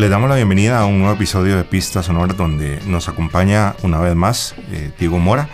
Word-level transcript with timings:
Le 0.00 0.08
damos 0.08 0.30
la 0.30 0.36
bienvenida 0.36 0.80
a 0.80 0.86
un 0.86 1.00
nuevo 1.00 1.12
episodio 1.12 1.58
de 1.58 1.64
Pistas 1.64 2.06
Sonoras 2.06 2.34
donde 2.34 2.80
nos 2.86 3.10
acompaña 3.10 3.74
una 3.82 4.00
vez 4.00 4.16
más 4.16 4.54
eh, 4.70 4.92
Diego 4.98 5.18
Mora, 5.18 5.50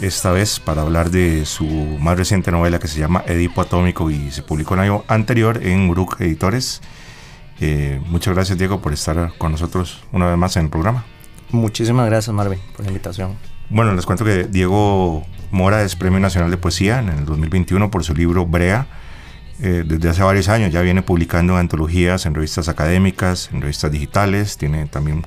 esta 0.00 0.30
vez 0.30 0.60
para 0.60 0.82
hablar 0.82 1.10
de 1.10 1.44
su 1.44 1.66
más 1.66 2.16
reciente 2.16 2.52
novela 2.52 2.78
que 2.78 2.86
se 2.86 3.00
llama 3.00 3.24
Edipo 3.26 3.60
Atómico 3.60 4.08
y 4.08 4.30
se 4.30 4.44
publicó 4.44 4.74
el 4.74 4.80
año 4.82 5.02
anterior 5.08 5.66
en 5.66 5.90
Uruk 5.90 6.20
Editores. 6.20 6.80
Eh, 7.58 8.00
muchas 8.06 8.34
gracias 8.34 8.56
Diego 8.56 8.80
por 8.80 8.92
estar 8.92 9.32
con 9.36 9.50
nosotros 9.50 10.04
una 10.12 10.28
vez 10.28 10.38
más 10.38 10.56
en 10.56 10.66
el 10.66 10.70
programa. 10.70 11.04
Muchísimas 11.50 12.06
gracias 12.06 12.32
Marvin 12.32 12.60
por 12.76 12.84
la 12.84 12.92
invitación. 12.92 13.34
Bueno, 13.68 13.94
les 13.94 14.06
cuento 14.06 14.24
que 14.24 14.44
Diego 14.44 15.26
Mora 15.50 15.82
es 15.82 15.96
Premio 15.96 16.20
Nacional 16.20 16.52
de 16.52 16.56
Poesía 16.56 17.00
en 17.00 17.08
el 17.08 17.24
2021 17.24 17.90
por 17.90 18.04
su 18.04 18.14
libro 18.14 18.46
Brea 18.46 18.86
eh, 19.60 19.82
desde 19.84 20.08
hace 20.08 20.22
varios 20.22 20.48
años 20.48 20.72
ya 20.72 20.82
viene 20.82 21.02
publicando 21.02 21.56
antologías 21.56 22.26
en 22.26 22.34
revistas 22.34 22.68
académicas, 22.68 23.50
en 23.52 23.60
revistas 23.60 23.90
digitales, 23.90 24.56
tiene 24.56 24.86
también 24.86 25.24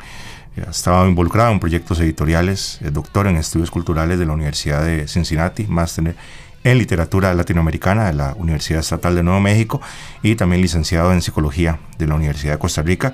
eh, 0.56 0.64
ha 0.66 0.72
estado 0.72 1.08
involucrado 1.08 1.52
en 1.52 1.60
proyectos 1.60 2.00
editoriales, 2.00 2.80
es 2.82 2.94
doctor 2.94 3.28
en 3.28 3.38
estudios 3.38 3.72
culturales 3.72 4.20
de 4.20 4.26
la 4.26 4.34
Universidad 4.34 4.86
de 4.86 5.08
Cincinnati, 5.08 5.66
máster 5.68 6.16
en 6.64 6.78
literatura 6.78 7.34
latinoamericana 7.34 8.06
de 8.06 8.14
la 8.14 8.34
Universidad 8.36 8.82
Estatal 8.82 9.16
de 9.16 9.24
Nuevo 9.24 9.40
México 9.40 9.82
y 10.22 10.36
también 10.36 10.62
licenciado 10.62 11.12
en 11.12 11.22
psicología 11.22 11.80
de 11.98 12.08
la 12.08 12.16
Universidad 12.16 12.54
de 12.54 12.60
Costa 12.60 12.82
Rica 12.82 13.14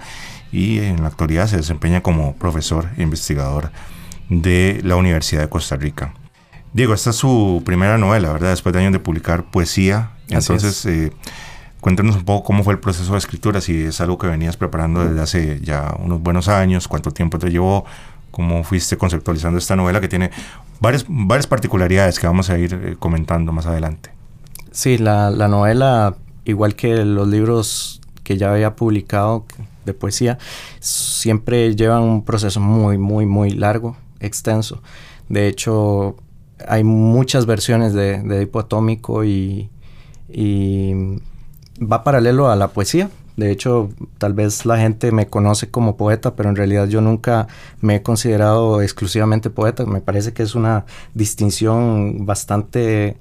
y 0.52 0.80
en 0.80 1.02
la 1.02 1.08
actualidad 1.08 1.48
se 1.48 1.58
desempeña 1.58 2.02
como 2.02 2.36
profesor 2.36 2.90
e 2.98 3.04
investigador 3.04 3.72
de 4.30 4.82
la 4.84 4.96
Universidad 4.96 5.42
de 5.42 5.50
Costa 5.50 5.76
Rica. 5.78 6.14
Diego, 6.74 6.94
esta 6.94 7.10
es 7.10 7.16
su 7.16 7.62
primera 7.66 7.98
novela, 7.98 8.34
¿verdad? 8.34 8.50
Después 8.52 8.74
de 8.74 8.80
años 8.80 8.94
de 8.94 9.00
publicar 9.00 9.46
poesía. 9.46 10.12
Entonces, 10.30 10.86
eh, 10.86 11.12
cuéntanos 11.80 12.16
un 12.16 12.26
poco 12.26 12.44
cómo 12.44 12.64
fue 12.64 12.74
el 12.74 12.80
proceso 12.80 13.14
de 13.14 13.18
escritura, 13.18 13.62
si 13.62 13.84
es 13.84 14.02
algo 14.02 14.18
que 14.18 14.28
venías 14.28 14.58
preparando 14.58 15.04
desde 15.06 15.22
hace 15.22 15.62
ya 15.62 15.96
unos 16.00 16.22
buenos 16.22 16.48
años, 16.48 16.88
cuánto 16.88 17.12
tiempo 17.12 17.40
te 17.40 17.50
llevó, 17.50 17.86
cómo 18.32 18.64
fuiste 18.64 18.98
conceptualizando 18.98 19.58
esta 19.58 19.76
novela 19.76 20.02
que 20.02 20.08
tiene 20.08 20.32
varias, 20.80 21.06
varias 21.08 21.48
particularidades 21.48 22.20
que 22.20 22.28
vamos 22.28 22.50
a 22.50 22.58
ir 22.58 22.74
eh, 22.74 22.96
comentando 23.00 23.52
más 23.52 23.66
adelante. 23.66 24.12
Sí, 24.72 24.98
la, 24.98 25.32
la 25.32 25.48
novela, 25.48 26.16
igual 26.46 26.76
que 26.76 27.04
los 27.04 27.28
libros 27.28 28.02
que 28.24 28.38
ya 28.38 28.52
había 28.52 28.76
publicado 28.76 29.46
de 29.86 29.94
poesía, 29.94 30.38
siempre 30.80 31.76
llevan 31.76 32.04
un 32.04 32.26
proceso 32.26 32.60
muy, 32.60 32.98
muy, 32.98 33.26
muy 33.26 33.52
largo, 33.52 33.96
extenso. 34.20 34.84
De 35.30 35.48
hecho, 35.48 36.18
hay 36.68 36.84
muchas 36.84 37.46
versiones 37.46 37.94
de, 37.94 38.22
de 38.22 38.50
Atómico 38.54 39.24
y, 39.24 39.70
va 41.80 42.04
paralelo 42.04 42.50
a 42.50 42.56
la 42.56 42.70
poesía. 42.70 43.10
De 43.36 43.52
hecho, 43.52 43.90
tal 44.18 44.34
vez 44.34 44.66
la 44.66 44.78
gente 44.78 45.12
me 45.12 45.28
conoce 45.28 45.70
como 45.70 45.96
poeta, 45.96 46.36
pero 46.36 46.50
en 46.50 46.56
realidad 46.56 46.88
yo 46.88 47.02
nunca 47.02 47.48
me 47.82 47.98
he 47.98 48.02
considerado 48.02 48.82
exclusivamente 48.82 49.52
poeta. 49.52 49.86
Me 49.86 50.02
parece 50.02 50.34
que 50.34 50.42
es 50.42 50.56
una 50.56 50.86
distinción 51.14 52.26
bastante 52.26 53.18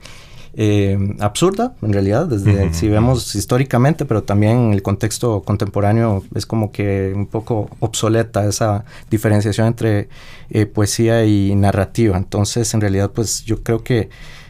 eh, 0.58 0.98
absurda, 1.20 1.74
en 1.82 1.92
realidad, 1.92 2.26
desde 2.26 2.72
si 2.72 2.88
vemos 2.88 3.34
históricamente, 3.34 4.06
pero 4.06 4.22
también 4.22 4.56
en 4.56 4.72
el 4.72 4.82
contexto 4.82 5.42
contemporáneo 5.42 6.24
es 6.34 6.46
como 6.46 6.72
que 6.72 7.12
un 7.14 7.26
poco 7.26 7.68
obsoleta 7.78 8.46
esa 8.46 8.86
diferenciación 9.10 9.66
entre 9.66 10.08
eh, 10.48 10.64
poesía 10.64 11.26
y 11.26 11.54
narrativa. 11.54 12.16
Entonces, 12.16 12.72
en 12.72 12.80
realidad, 12.80 13.10
pues 13.10 13.44
yo 13.44 13.62
creo 13.62 13.84
que 13.84 14.08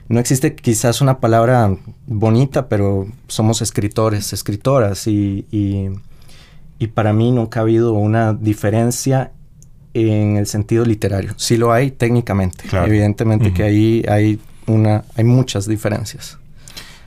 no 0.09 0.21
existe 0.21 0.55
quizás 0.55 1.01
una 1.01 1.19
palabra 1.19 1.77
bonita, 2.07 2.69
pero 2.69 3.09
somos 3.27 3.61
escritores, 3.61 4.33
escritoras, 4.33 5.09
y, 5.09 5.45
y, 5.51 6.87
para 6.95 7.13
mí 7.13 7.33
nunca 7.33 7.59
ha 7.59 7.63
habido 7.65 7.95
una 7.95 8.33
diferencia 8.33 9.33
en 9.93 10.37
el 10.37 10.47
sentido 10.47 10.85
literario. 10.85 11.35
Sí 11.37 11.57
lo 11.57 11.73
hay 11.73 11.91
técnicamente, 11.91 12.65
evidentemente 12.73 13.53
que 13.53 13.65
ahí 13.65 14.05
hay 14.09 14.39
una, 14.67 15.05
hay 15.17 15.25
muchas 15.25 15.67
diferencias. 15.67 16.39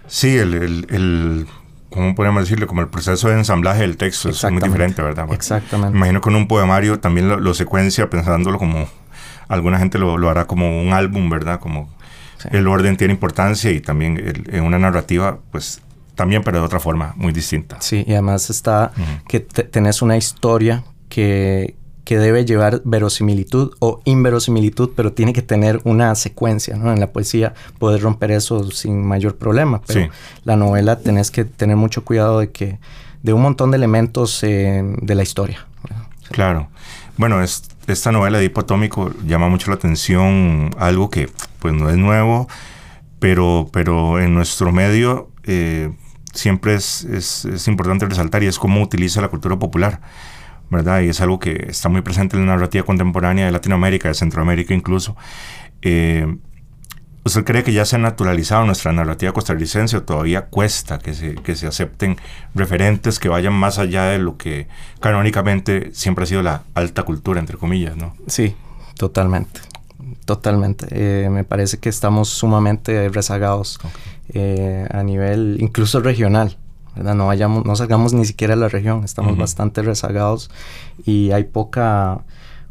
Sí, 0.08 0.38
el, 0.38 0.54
el, 0.54 0.88
el 0.90 1.48
¿cómo 1.90 2.16
podríamos 2.16 2.44
decirle? 2.44 2.68
Como 2.68 2.82
el 2.82 2.88
proceso 2.88 3.30
de 3.30 3.36
ensamblaje 3.36 3.82
del 3.82 3.98
texto 3.98 4.30
es 4.30 4.44
muy 4.52 4.62
diferente, 4.62 5.02
¿verdad? 5.02 5.28
Exactamente. 5.32 5.98
imagino 5.98 6.22
que 6.22 6.30
en 6.30 6.36
un 6.36 6.48
poemario 6.48 7.00
también 7.00 7.44
lo, 7.44 7.54
secuencia 7.54 8.10
pensándolo 8.10 8.58
como, 8.58 8.88
alguna 9.48 9.80
gente 9.80 9.98
lo, 9.98 10.18
lo, 10.18 10.30
hará 10.30 10.46
como 10.46 10.82
un 10.82 10.94
álbum, 10.94 11.30
¿verdad? 11.30 11.60
Como 11.60 11.90
el 12.52 12.68
orden 12.68 12.98
tiene 12.98 13.14
importancia 13.14 13.72
y 13.72 13.82
también 13.82 14.44
en 14.48 14.64
una 14.64 14.80
narrativa, 14.80 15.40
pues 15.52 15.82
también, 16.16 16.44
pero 16.44 16.60
de 16.60 16.66
otra 16.66 16.80
forma 16.80 17.14
muy 17.16 17.32
distinta. 17.34 17.78
Sí, 17.82 18.04
y 18.08 18.14
además 18.14 18.50
está 18.50 18.92
que 19.28 19.40
tenés 19.40 20.02
una 20.02 20.18
historia 20.18 20.84
que, 21.08 21.76
que 22.10 22.18
debe 22.18 22.44
llevar 22.44 22.82
verosimilitud 22.86 23.76
o 23.78 24.02
inverosimilitud, 24.04 24.90
pero 24.96 25.14
tiene 25.14 25.32
que 25.32 25.44
tener 25.44 25.80
una 25.84 26.16
secuencia, 26.16 26.76
¿no? 26.76 26.92
En 26.92 27.00
la 27.00 27.12
poesía 27.12 27.54
puedes 27.78 28.02
romper 28.02 28.32
eso 28.32 28.72
sin 28.72 29.06
mayor 29.06 29.38
problema, 29.38 29.80
pero 29.86 30.10
la 30.44 30.56
novela 30.56 30.98
tenés 30.98 31.30
que 31.30 31.46
tener 31.46 31.76
mucho 31.76 32.04
cuidado 32.04 32.40
de 32.40 32.50
que 32.50 32.80
de 33.22 33.34
un 33.34 33.44
montón 33.44 33.70
de 33.70 33.78
elementos 33.78 34.42
eh, 34.42 34.82
de 35.00 35.14
la 35.14 35.22
historia. 35.22 35.68
Claro. 36.32 36.70
Bueno, 37.16 37.44
esta 37.44 38.12
novela 38.12 38.40
de 38.40 38.46
Hipotómico 38.46 39.14
llama 39.28 39.48
mucho 39.48 39.70
la 39.70 39.76
atención 39.76 40.72
algo 40.80 41.12
que 41.12 41.30
pues 41.60 41.76
no 41.76 41.92
es 41.92 41.98
nuevo, 41.98 42.48
pero, 43.20 43.70
pero 43.72 44.20
en 44.20 44.34
nuestro 44.34 44.72
medio 44.72 45.30
eh, 45.44 45.92
siempre 46.34 46.74
es, 46.74 47.04
es, 47.04 47.46
es 47.46 47.68
importante 47.68 48.08
resaltar 48.08 48.42
y 48.42 48.48
es 48.48 48.58
cómo 48.58 48.82
utiliza 48.82 49.22
la 49.22 49.28
cultura 49.28 49.60
popular 49.60 50.02
¿verdad? 50.70 51.02
Y 51.02 51.10
es 51.10 51.22
algo 51.22 51.40
que 51.40 51.68
está 51.70 51.90
muy 51.90 52.02
presente 52.02 52.38
en 52.38 52.46
la 52.46 52.54
narrativa 52.54 52.86
contemporánea 52.86 53.46
de 53.46 53.52
Latinoamérica, 53.52 54.08
de 54.08 54.14
Centroamérica 54.14 54.74
incluso. 54.74 55.16
Eh, 55.82 56.38
¿Usted 57.26 57.44
cree 57.44 57.64
que 57.64 57.74
ya 57.74 57.86
se 57.86 57.98
ha 57.98 58.00
naturalizado 58.00 58.66
nuestra 58.66 58.92
narrativa 58.92 59.34
costarricense 59.34 59.98
o 59.98 60.04
todavía 60.04 60.46
cuesta 60.46 61.00
que 61.00 61.14
se, 61.14 61.36
que 61.36 61.56
se 61.56 61.68
acepten 61.68 62.18
referentes 62.56 63.20
que 63.20 63.30
vayan 63.30 63.54
más 63.54 63.78
allá 63.78 64.06
de 64.06 64.20
lo 64.20 64.38
que 64.38 64.68
canónicamente 65.00 65.92
siempre 65.94 66.24
ha 66.24 66.28
sido 66.28 66.42
la 66.42 66.64
alta 66.74 67.04
cultura, 67.04 67.40
entre 67.40 67.58
comillas, 67.58 67.98
¿no? 67.98 68.16
Sí, 68.28 68.56
totalmente. 68.98 69.62
Totalmente. 70.26 70.88
Eh, 70.92 71.30
me 71.30 71.44
parece 71.44 71.78
que 71.78 71.90
estamos 71.90 72.30
sumamente 72.30 73.10
rezagados 73.10 73.80
eh, 74.34 74.88
a 74.90 75.04
nivel 75.04 75.58
incluso 75.60 76.00
regional. 76.00 76.58
No 76.96 77.28
vayamos, 77.28 77.66
no 77.66 77.76
salgamos 77.76 78.14
ni 78.14 78.26
siquiera 78.26 78.56
de 78.56 78.62
la 78.62 78.68
región, 78.68 79.04
estamos 79.04 79.38
bastante 79.38 79.82
rezagados 79.82 80.50
y 81.06 81.32
hay 81.32 81.46
poca, 81.46 82.20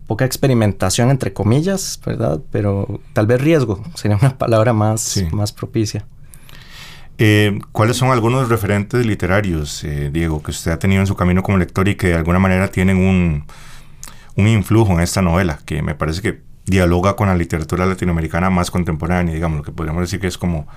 poca 0.07 0.25
experimentación 0.25 1.11
entre 1.11 1.33
comillas, 1.33 2.01
¿verdad? 2.05 2.41
Pero 2.51 3.01
tal 3.13 3.27
vez 3.27 3.41
riesgo 3.41 3.83
sería 3.95 4.19
una 4.21 4.37
palabra 4.37 4.73
más, 4.73 5.23
más 5.33 5.53
propicia. 5.53 6.05
Eh, 7.21 7.59
¿Cuáles 7.73 7.97
son 7.97 8.11
algunos 8.11 8.49
referentes 8.49 9.05
literarios, 9.05 9.83
eh, 9.83 10.11
Diego, 10.13 10.41
que 10.43 10.53
usted 10.53 10.71
ha 10.71 10.79
tenido 10.79 11.01
en 11.01 11.07
su 11.07 11.17
camino 11.17 11.43
como 11.43 11.59
lector 11.59 11.89
y 11.89 11.97
que 11.97 12.09
de 12.09 12.15
alguna 12.15 12.39
manera 12.39 12.69
tienen 12.69 12.97
un, 12.97 13.45
un 14.37 14.47
influjo 14.47 14.93
en 14.93 15.01
esta 15.01 15.21
novela, 15.21 15.59
que 15.65 15.83
me 15.83 15.97
parece 15.97 16.23
que 16.23 16.41
dialoga 16.65 17.17
con 17.17 17.27
la 17.29 17.35
literatura 17.35 17.87
latinoamericana 17.87 18.51
más 18.51 18.71
contemporánea, 18.71 19.35
digamos, 19.35 19.59
lo 19.59 19.65
que 19.65 19.73
podríamos 19.73 20.03
decir 20.03 20.21
que 20.21 20.29
es 20.29 20.39
como 20.39 20.69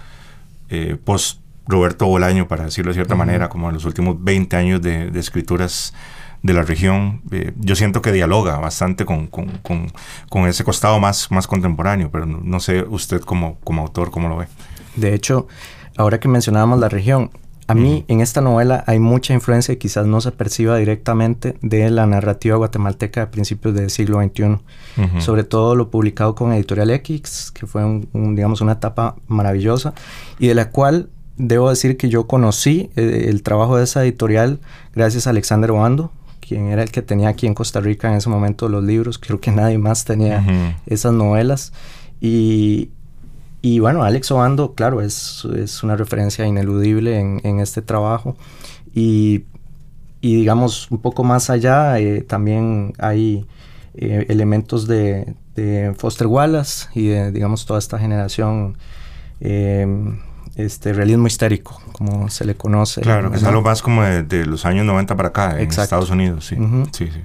eh, 0.69 0.97
post 1.03 1.41
Roberto 1.67 2.05
Bolaño, 2.05 2.47
para 2.47 2.65
decirlo 2.65 2.89
de 2.89 2.95
cierta 2.95 3.15
manera, 3.15 3.49
como 3.49 3.69
en 3.69 3.75
los 3.75 3.85
últimos 3.85 4.21
20 4.23 4.55
años 4.55 4.81
de, 4.81 5.07
escrituras 5.19 5.93
de 6.41 6.53
la 6.53 6.63
región, 6.63 7.21
eh, 7.31 7.53
yo 7.57 7.75
siento 7.75 8.01
que 8.01 8.11
dialoga 8.11 8.57
bastante 8.57 9.05
con, 9.05 9.27
con, 9.27 10.47
ese 10.47 10.63
costado 10.63 10.99
más, 10.99 11.29
más 11.31 11.47
contemporáneo, 11.47 12.09
pero 12.11 12.25
no, 12.25 12.59
sé 12.59 12.83
usted 12.83 13.21
como, 13.21 13.59
como 13.63 13.83
autor 13.83 14.09
cómo 14.09 14.27
lo 14.27 14.37
ve. 14.37 14.47
De 14.95 15.13
hecho, 15.13 15.47
ahora 15.97 16.19
que 16.19 16.27
mencionábamos 16.27 16.79
la 16.79 16.89
región, 16.89 17.29
a 17.71 17.73
mí 17.73 18.03
en 18.09 18.19
esta 18.19 18.41
novela 18.41 18.83
hay 18.85 18.99
mucha 18.99 19.33
influencia 19.33 19.73
y 19.73 19.77
quizás 19.77 20.05
no 20.05 20.19
se 20.19 20.33
perciba 20.33 20.75
directamente 20.75 21.55
de 21.61 21.89
la 21.89 22.05
narrativa 22.05 22.57
guatemalteca 22.57 23.21
de 23.21 23.27
principios 23.27 23.73
del 23.73 23.89
siglo 23.89 24.21
XXI. 24.21 24.57
Sobre 25.19 25.45
todo 25.45 25.75
lo 25.75 25.89
publicado 25.89 26.35
con 26.35 26.51
Editorial 26.51 26.89
X, 26.89 27.49
que 27.53 27.65
fue 27.67 27.85
un, 27.85 28.35
digamos, 28.35 28.59
una 28.59 28.73
etapa 28.73 29.15
maravillosa 29.27 29.93
y 30.37 30.47
de 30.47 30.55
la 30.55 30.69
cual 30.69 31.11
debo 31.41 31.69
decir 31.69 31.97
que 31.97 32.07
yo 32.07 32.27
conocí 32.27 32.91
eh, 32.95 33.25
el 33.29 33.41
trabajo 33.43 33.77
de 33.77 33.83
esa 33.83 34.03
editorial 34.03 34.59
gracias 34.93 35.25
a 35.27 35.31
Alexander 35.31 35.71
Oando, 35.71 36.11
quien 36.39 36.67
era 36.67 36.83
el 36.83 36.91
que 36.91 37.01
tenía 37.01 37.29
aquí 37.29 37.47
en 37.47 37.55
Costa 37.55 37.79
Rica 37.81 38.09
en 38.09 38.15
ese 38.15 38.29
momento 38.29 38.69
los 38.69 38.83
libros. 38.83 39.17
Creo 39.17 39.39
que 39.39 39.51
nadie 39.51 39.77
más 39.77 40.05
tenía 40.05 40.77
esas 40.85 41.13
novelas. 41.13 41.73
Y, 42.19 42.89
y, 43.61 43.79
bueno, 43.79 44.03
Alex 44.03 44.31
Oando, 44.31 44.73
claro, 44.75 45.01
es, 45.01 45.45
es 45.55 45.81
una 45.83 45.95
referencia 45.95 46.45
ineludible 46.45 47.19
en, 47.19 47.41
en 47.43 47.59
este 47.59 47.81
trabajo. 47.81 48.35
Y, 48.93 49.45
y, 50.19 50.35
digamos, 50.35 50.91
un 50.91 50.99
poco 50.99 51.23
más 51.23 51.49
allá, 51.49 51.97
eh, 51.99 52.21
también 52.21 52.93
hay 52.99 53.45
eh, 53.95 54.25
elementos 54.29 54.87
de, 54.87 55.33
de, 55.55 55.95
Foster 55.97 56.27
Wallace 56.27 56.87
y 56.93 57.07
de, 57.07 57.31
digamos, 57.31 57.65
toda 57.65 57.79
esta 57.79 57.97
generación 57.97 58.77
este 60.55 60.93
realismo 60.93 61.27
histérico, 61.27 61.81
como 61.91 62.29
se 62.29 62.45
le 62.45 62.55
conoce. 62.55 63.01
Claro, 63.01 63.31
que 63.31 63.37
es 63.37 63.43
algo 63.43 63.61
más 63.61 63.81
como 63.81 64.03
de, 64.03 64.45
los 64.45 64.65
años 64.65 64.85
90 64.85 65.15
para 65.15 65.29
acá, 65.29 65.59
en 65.59 65.69
Estados 65.69 66.09
Unidos, 66.09 66.45
sí. 66.45 66.57
sí, 66.91 67.09
sí. 67.11 67.21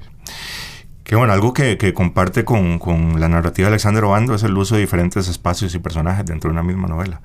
Que 1.02 1.14
bueno, 1.14 1.32
algo 1.32 1.52
que, 1.52 1.78
que 1.78 1.94
comparte 1.94 2.44
con, 2.44 2.80
con, 2.80 3.20
la 3.20 3.28
narrativa 3.28 3.66
de 3.66 3.74
Alexander 3.74 4.02
Obando 4.04 4.34
es 4.34 4.42
el 4.42 4.56
uso 4.56 4.74
de 4.74 4.80
diferentes 4.80 5.28
espacios 5.28 5.74
y 5.74 5.78
personajes 5.78 6.26
dentro 6.26 6.50
de 6.50 6.54
una 6.54 6.64
misma 6.64 6.88
novela. 6.88 7.20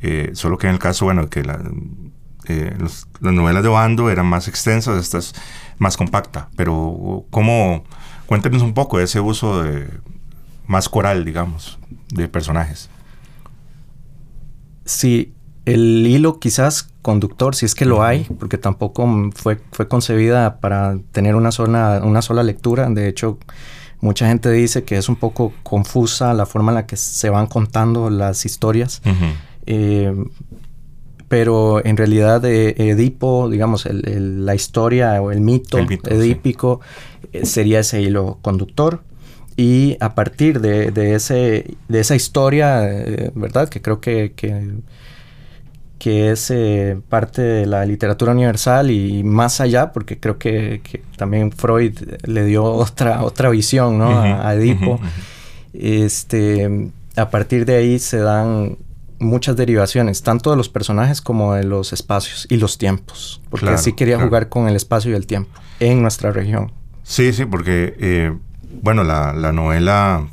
Eh, 0.00 0.30
solo 0.34 0.58
que 0.58 0.68
en 0.68 0.74
el 0.74 0.78
caso, 0.78 1.06
bueno, 1.06 1.28
que 1.28 1.42
la, 1.42 1.58
eh, 2.46 2.76
las 2.78 3.08
novelas 3.20 3.64
de 3.64 3.68
Obando 3.68 4.10
eran 4.10 4.26
más 4.26 4.46
extensas, 4.46 4.98
esta 4.98 5.18
es 5.18 5.34
más 5.78 5.96
compacta. 5.96 6.48
Pero, 6.56 7.24
¿cómo? 7.30 7.84
Cuéntenos 8.26 8.62
un 8.62 8.74
poco 8.74 8.98
de 8.98 9.04
ese 9.04 9.18
uso 9.18 9.62
de, 9.62 9.88
más 10.66 10.88
coral, 10.88 11.24
digamos, 11.24 11.78
de 12.08 12.28
personajes. 12.28 12.90
Sí, 14.84 15.34
el 15.66 16.06
hilo 16.06 16.38
quizás 16.38 16.90
conductor, 17.02 17.54
si 17.54 17.66
es 17.66 17.74
que 17.74 17.84
lo 17.84 18.02
hay, 18.02 18.24
porque 18.38 18.56
tampoco 18.56 19.30
fue, 19.34 19.60
fue 19.72 19.88
concebida 19.88 20.58
para 20.60 20.98
tener 21.12 21.34
una 21.34 21.50
sola, 21.50 22.00
una 22.04 22.22
sola 22.22 22.44
lectura. 22.44 22.88
De 22.88 23.08
hecho, 23.08 23.38
mucha 24.00 24.28
gente 24.28 24.50
dice 24.50 24.84
que 24.84 24.96
es 24.96 25.08
un 25.08 25.16
poco 25.16 25.52
confusa 25.64 26.34
la 26.34 26.46
forma 26.46 26.70
en 26.70 26.76
la 26.76 26.86
que 26.86 26.96
se 26.96 27.30
van 27.30 27.48
contando 27.48 28.10
las 28.10 28.46
historias. 28.46 29.02
Eh, 29.66 30.14
pero 31.28 31.84
en 31.84 31.96
realidad 31.96 32.44
eh, 32.44 32.74
Edipo, 32.76 33.48
digamos, 33.50 33.88
la 33.90 34.54
historia 34.54 35.20
o 35.20 35.32
el 35.32 35.40
mito, 35.40 35.78
edípico 35.78 36.80
eh, 37.32 37.44
sería 37.44 37.80
ese 37.80 38.00
hilo 38.00 38.38
conductor 38.40 39.02
y 39.56 39.96
a 39.98 40.14
partir 40.14 40.60
de, 40.60 40.92
de, 40.92 41.16
ese, 41.16 41.74
de 41.88 42.00
esa 42.00 42.14
historia, 42.14 42.80
¿verdad? 43.34 43.68
Que 43.68 43.82
creo 43.82 44.00
que, 44.00 44.32
que, 44.36 44.76
que 45.98 46.30
es 46.30 46.50
eh, 46.50 46.98
parte 47.08 47.42
de 47.42 47.66
la 47.66 47.84
literatura 47.86 48.32
universal 48.32 48.90
y 48.90 49.24
más 49.24 49.60
allá, 49.60 49.92
porque 49.92 50.18
creo 50.18 50.38
que, 50.38 50.80
que 50.82 51.02
también 51.16 51.52
Freud 51.52 51.98
le 52.24 52.44
dio 52.44 52.64
otra, 52.64 53.22
otra 53.24 53.48
visión 53.48 53.98
¿no? 53.98 54.20
a, 54.20 54.54
Edipo. 54.54 55.00
este, 55.72 56.90
a 57.16 57.30
partir 57.30 57.64
de 57.64 57.76
ahí 57.76 57.98
se 57.98 58.18
dan 58.18 58.76
muchas 59.18 59.56
derivaciones, 59.56 60.22
tanto 60.22 60.50
de 60.50 60.56
los 60.56 60.68
personajes 60.68 61.22
como 61.22 61.54
de 61.54 61.64
los 61.64 61.94
espacios 61.94 62.46
y 62.50 62.58
los 62.58 62.76
tiempos, 62.76 63.40
porque 63.48 63.70
así 63.70 63.94
quería 63.94 64.20
jugar 64.20 64.50
con 64.50 64.68
el 64.68 64.76
espacio 64.76 65.10
y 65.10 65.14
el 65.14 65.26
tiempo 65.26 65.58
en 65.80 66.02
nuestra 66.02 66.32
región. 66.32 66.72
Sí, 67.02 67.32
sí, 67.32 67.46
porque 67.46 67.96
eh, 67.98 68.36
bueno, 68.82 69.04
la, 69.04 69.32
la, 69.32 69.52
novela 69.52 70.28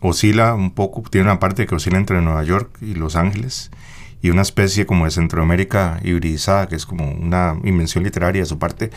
oscila 0.00 0.54
un 0.54 0.70
poco, 0.70 1.02
tiene 1.10 1.26
una 1.26 1.40
parte 1.40 1.66
que 1.66 1.74
oscila 1.74 1.98
entre 1.98 2.20
Nueva 2.20 2.44
York 2.44 2.76
y 2.80 2.94
Los 2.94 3.16
Ángeles 3.16 3.72
y 4.22 4.30
una 4.30 4.42
especie 4.42 4.86
como 4.86 5.04
de 5.04 5.10
Centroamérica 5.10 6.00
hibridizada, 6.02 6.68
que 6.68 6.76
es 6.76 6.86
como 6.86 7.10
una 7.10 7.58
invención 7.64 8.04
literaria 8.04 8.42
de 8.42 8.46
su 8.46 8.58
parte. 8.58 8.90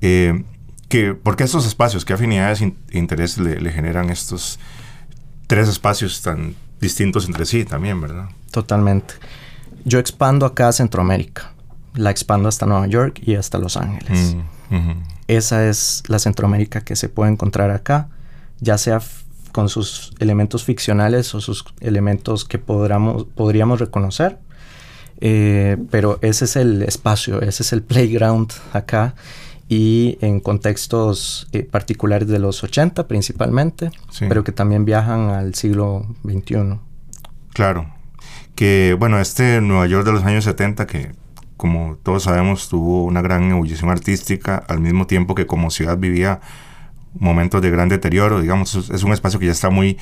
Eh, 0.00 0.44
que, 0.88 1.14
¿Por 1.14 1.36
qué 1.36 1.44
estos 1.44 1.64
espacios? 1.64 2.04
¿Qué 2.04 2.12
afinidades 2.12 2.60
e 2.60 2.74
intereses 2.90 3.38
le, 3.38 3.60
le, 3.60 3.70
generan 3.70 4.10
estos 4.10 4.58
tres 5.46 5.68
espacios 5.68 6.22
tan 6.22 6.56
distintos 6.80 7.26
entre 7.26 7.46
sí 7.46 7.64
también, 7.64 8.00
verdad? 8.00 8.30
Totalmente. 8.50 9.14
Yo 9.84 10.00
expando 10.00 10.44
acá 10.44 10.68
a 10.68 10.72
Centroamérica, 10.72 11.52
la 11.94 12.10
expando 12.10 12.48
hasta 12.48 12.66
Nueva 12.66 12.86
York 12.88 13.20
y 13.22 13.36
hasta 13.36 13.58
Los 13.58 13.76
Ángeles. 13.76 14.36
Mm, 14.70 15.02
esa 15.28 15.68
es 15.68 16.02
la 16.08 16.18
Centroamérica 16.18 16.80
que 16.80 16.96
se 16.96 17.08
puede 17.08 17.30
encontrar 17.30 17.70
acá, 17.70 18.08
ya 18.60 18.76
sea 18.76 19.00
con 19.52 19.68
sus 19.68 20.12
elementos 20.18 20.64
ficcionales 20.64 21.34
o 21.34 21.40
sus 21.40 21.64
elementos 21.80 22.44
que 22.44 22.58
podríamos 22.58 23.78
reconocer. 23.78 24.38
Eh, 25.20 25.76
pero 25.90 26.18
ese 26.22 26.44
es 26.44 26.56
el 26.56 26.82
espacio, 26.82 27.42
ese 27.42 27.62
es 27.62 27.72
el 27.72 27.82
playground 27.82 28.52
acá 28.72 29.14
y 29.68 30.16
en 30.20 30.40
contextos 30.40 31.48
eh, 31.52 31.64
particulares 31.64 32.28
de 32.28 32.38
los 32.38 32.62
80 32.62 33.08
principalmente, 33.08 33.90
pero 34.20 34.44
que 34.44 34.52
también 34.52 34.84
viajan 34.84 35.30
al 35.30 35.54
siglo 35.54 36.06
XXI. 36.24 36.78
Claro, 37.52 37.92
que 38.54 38.96
bueno, 38.98 39.18
este 39.20 39.60
Nueva 39.60 39.86
York 39.86 40.06
de 40.06 40.12
los 40.12 40.24
años 40.24 40.44
70 40.44 40.86
que 40.86 41.12
como 41.58 41.98
todos 42.02 42.22
sabemos, 42.22 42.68
tuvo 42.68 43.04
una 43.04 43.20
gran 43.20 43.50
ebullición 43.50 43.90
artística, 43.90 44.64
al 44.68 44.80
mismo 44.80 45.06
tiempo 45.06 45.34
que 45.34 45.46
como 45.46 45.70
ciudad 45.70 45.98
vivía 45.98 46.40
momentos 47.18 47.60
de 47.60 47.70
gran 47.70 47.88
deterioro, 47.88 48.40
digamos, 48.40 48.88
es 48.90 49.02
un 49.02 49.12
espacio 49.12 49.40
que 49.40 49.46
ya 49.46 49.52
está 49.52 49.68
muy 49.68 49.98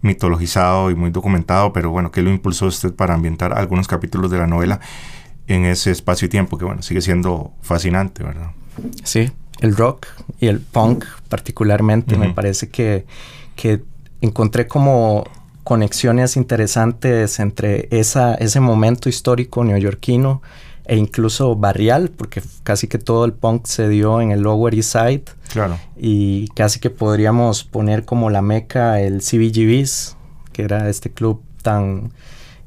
mitologizado 0.00 0.90
y 0.90 0.94
muy 0.94 1.10
documentado, 1.10 1.72
pero 1.72 1.90
bueno, 1.90 2.10
¿qué 2.10 2.22
lo 2.22 2.30
impulsó 2.30 2.66
usted 2.66 2.94
para 2.94 3.14
ambientar 3.14 3.52
algunos 3.52 3.88
capítulos 3.88 4.30
de 4.30 4.38
la 4.38 4.46
novela 4.46 4.80
en 5.46 5.64
ese 5.64 5.90
espacio 5.90 6.26
y 6.26 6.28
tiempo 6.28 6.58
que 6.58 6.64
bueno, 6.64 6.82
sigue 6.82 7.00
siendo 7.00 7.52
fascinante, 7.62 8.22
¿verdad? 8.22 8.50
Sí, 9.02 9.30
el 9.60 9.76
rock 9.76 10.06
y 10.40 10.46
el 10.46 10.60
punk 10.60 11.04
particularmente, 11.28 12.16
me 12.16 12.32
parece 12.32 12.68
que, 12.68 13.06
que 13.56 13.82
encontré 14.20 14.66
como 14.66 15.24
conexiones 15.64 16.36
interesantes 16.36 17.40
entre 17.40 17.88
esa, 17.90 18.34
ese 18.36 18.60
momento 18.60 19.08
histórico 19.08 19.64
neoyorquino, 19.64 20.42
e 20.88 20.96
incluso 20.96 21.54
barrial, 21.54 22.10
porque 22.10 22.42
casi 22.62 22.88
que 22.88 22.98
todo 22.98 23.26
el 23.26 23.34
punk 23.34 23.66
se 23.66 23.88
dio 23.90 24.22
en 24.22 24.32
el 24.32 24.40
Lower 24.40 24.74
East 24.74 24.92
Side. 24.92 25.24
Claro. 25.52 25.78
Y 25.96 26.48
casi 26.48 26.80
que 26.80 26.88
podríamos 26.88 27.62
poner 27.62 28.06
como 28.06 28.30
la 28.30 28.40
meca 28.40 29.00
el 29.00 29.20
CBGBs, 29.20 30.16
que 30.52 30.62
era 30.62 30.88
este 30.88 31.10
club 31.10 31.42
tan 31.62 32.10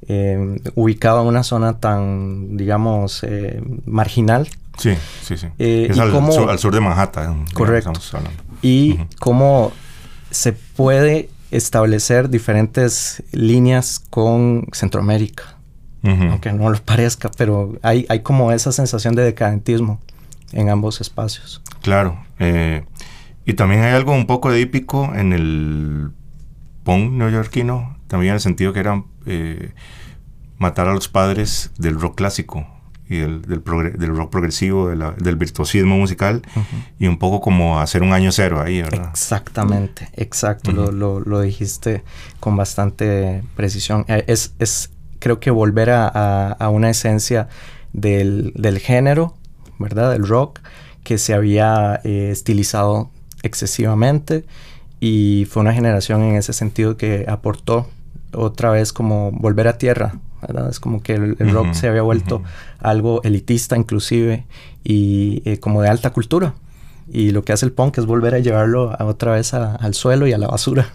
eh, 0.07 0.59
ubicado 0.75 1.21
en 1.21 1.27
una 1.27 1.43
zona 1.43 1.79
tan, 1.79 2.57
digamos, 2.57 3.23
eh, 3.23 3.59
marginal. 3.85 4.47
Sí, 4.77 4.93
sí, 5.23 5.37
sí. 5.37 5.47
Eh, 5.57 5.87
es 5.89 5.97
al, 5.97 6.11
sur, 6.59 6.73
de 6.73 6.79
Manhattan. 6.79 7.45
Correcto. 7.53 7.91
Y 8.61 8.99
cómo 9.19 9.71
se 10.29 10.53
puede 10.53 11.29
establecer 11.49 12.29
diferentes 12.29 13.23
líneas 13.31 13.99
con 13.99 14.67
Centroamérica 14.73 15.57
aunque 16.03 16.51
no 16.51 16.69
lo 16.69 16.81
parezca, 16.81 17.29
pero 17.37 17.77
hay, 17.83 18.05
hay 18.09 18.21
como 18.21 18.51
esa 18.51 18.71
sensación 18.71 19.15
de 19.15 19.23
decadentismo 19.23 19.99
en 20.51 20.69
ambos 20.69 21.01
espacios. 21.01 21.61
Claro, 21.81 22.23
eh, 22.39 22.83
y 23.45 23.53
también 23.53 23.83
hay 23.83 23.93
algo 23.93 24.13
un 24.13 24.27
poco 24.27 24.51
épico 24.51 25.13
en 25.15 25.33
el 25.33 26.11
punk 26.83 27.11
neoyorquino, 27.11 27.97
también 28.07 28.31
en 28.31 28.35
el 28.35 28.41
sentido 28.41 28.73
que 28.73 28.79
era 28.79 29.03
eh, 29.25 29.73
matar 30.57 30.87
a 30.87 30.93
los 30.93 31.07
padres 31.07 31.71
del 31.77 31.99
rock 31.99 32.15
clásico 32.15 32.67
y 33.09 33.17
del, 33.17 33.41
del, 33.41 33.61
del 33.97 34.15
rock 34.15 34.31
progresivo, 34.31 34.87
del 34.87 35.35
virtuosismo 35.35 35.97
musical, 35.97 36.43
y 36.97 37.07
un 37.07 37.17
poco 37.17 37.41
como 37.41 37.81
hacer 37.81 38.03
un 38.03 38.13
año 38.13 38.31
cero 38.31 38.61
ahí, 38.61 38.81
¿verdad? 38.81 39.09
Exactamente, 39.09 40.07
exacto, 40.13 40.71
lo, 40.71 40.93
lo, 40.93 41.19
lo, 41.19 41.41
dijiste 41.41 42.03
con 42.39 42.55
bastante 42.55 43.43
precisión. 43.55 44.05
Eh, 44.07 44.23
es, 44.27 44.53
es 44.59 44.91
creo 45.21 45.39
que 45.39 45.51
volver 45.51 45.91
a, 45.91 46.69
una 46.69 46.89
esencia 46.89 47.47
del, 47.93 48.79
género, 48.81 49.35
¿verdad? 49.79 50.11
Del 50.11 50.27
rock, 50.27 50.59
que 51.03 51.17
se 51.17 51.33
había 51.33 52.01
eh, 52.03 52.29
estilizado 52.31 53.09
excesivamente 53.43 54.43
y 54.99 55.47
fue 55.49 55.61
una 55.61 55.73
generación 55.73 56.21
en 56.23 56.35
ese 56.35 56.53
sentido 56.53 56.97
que 56.97 57.25
aportó 57.27 57.87
otra 58.33 58.71
vez 58.71 58.93
como 58.93 59.31
volver 59.31 59.67
a 59.67 59.77
tierra, 59.77 60.19
¿verdad? 60.41 60.69
Es 60.69 60.79
como 60.79 61.01
que 61.01 61.13
el, 61.13 61.51
rock 61.51 61.73
se 61.73 61.87
había 61.87 62.01
vuelto 62.01 62.43
algo 62.79 63.21
elitista 63.23 63.77
inclusive 63.77 64.45
y 64.83 65.43
eh, 65.45 65.59
como 65.59 65.81
de 65.81 65.89
alta 65.89 66.09
cultura. 66.11 66.55
Y 67.07 67.31
lo 67.31 67.43
que 67.43 67.53
hace 67.53 67.65
el 67.65 67.73
punk 67.73 67.97
es 67.97 68.05
volver 68.05 68.35
a 68.35 68.39
llevarlo 68.39 68.95
otra 68.99 69.33
vez 69.33 69.53
al 69.53 69.93
suelo 69.93 70.27
y 70.27 70.33
a 70.33 70.37
la 70.37 70.47
basura 70.47 70.91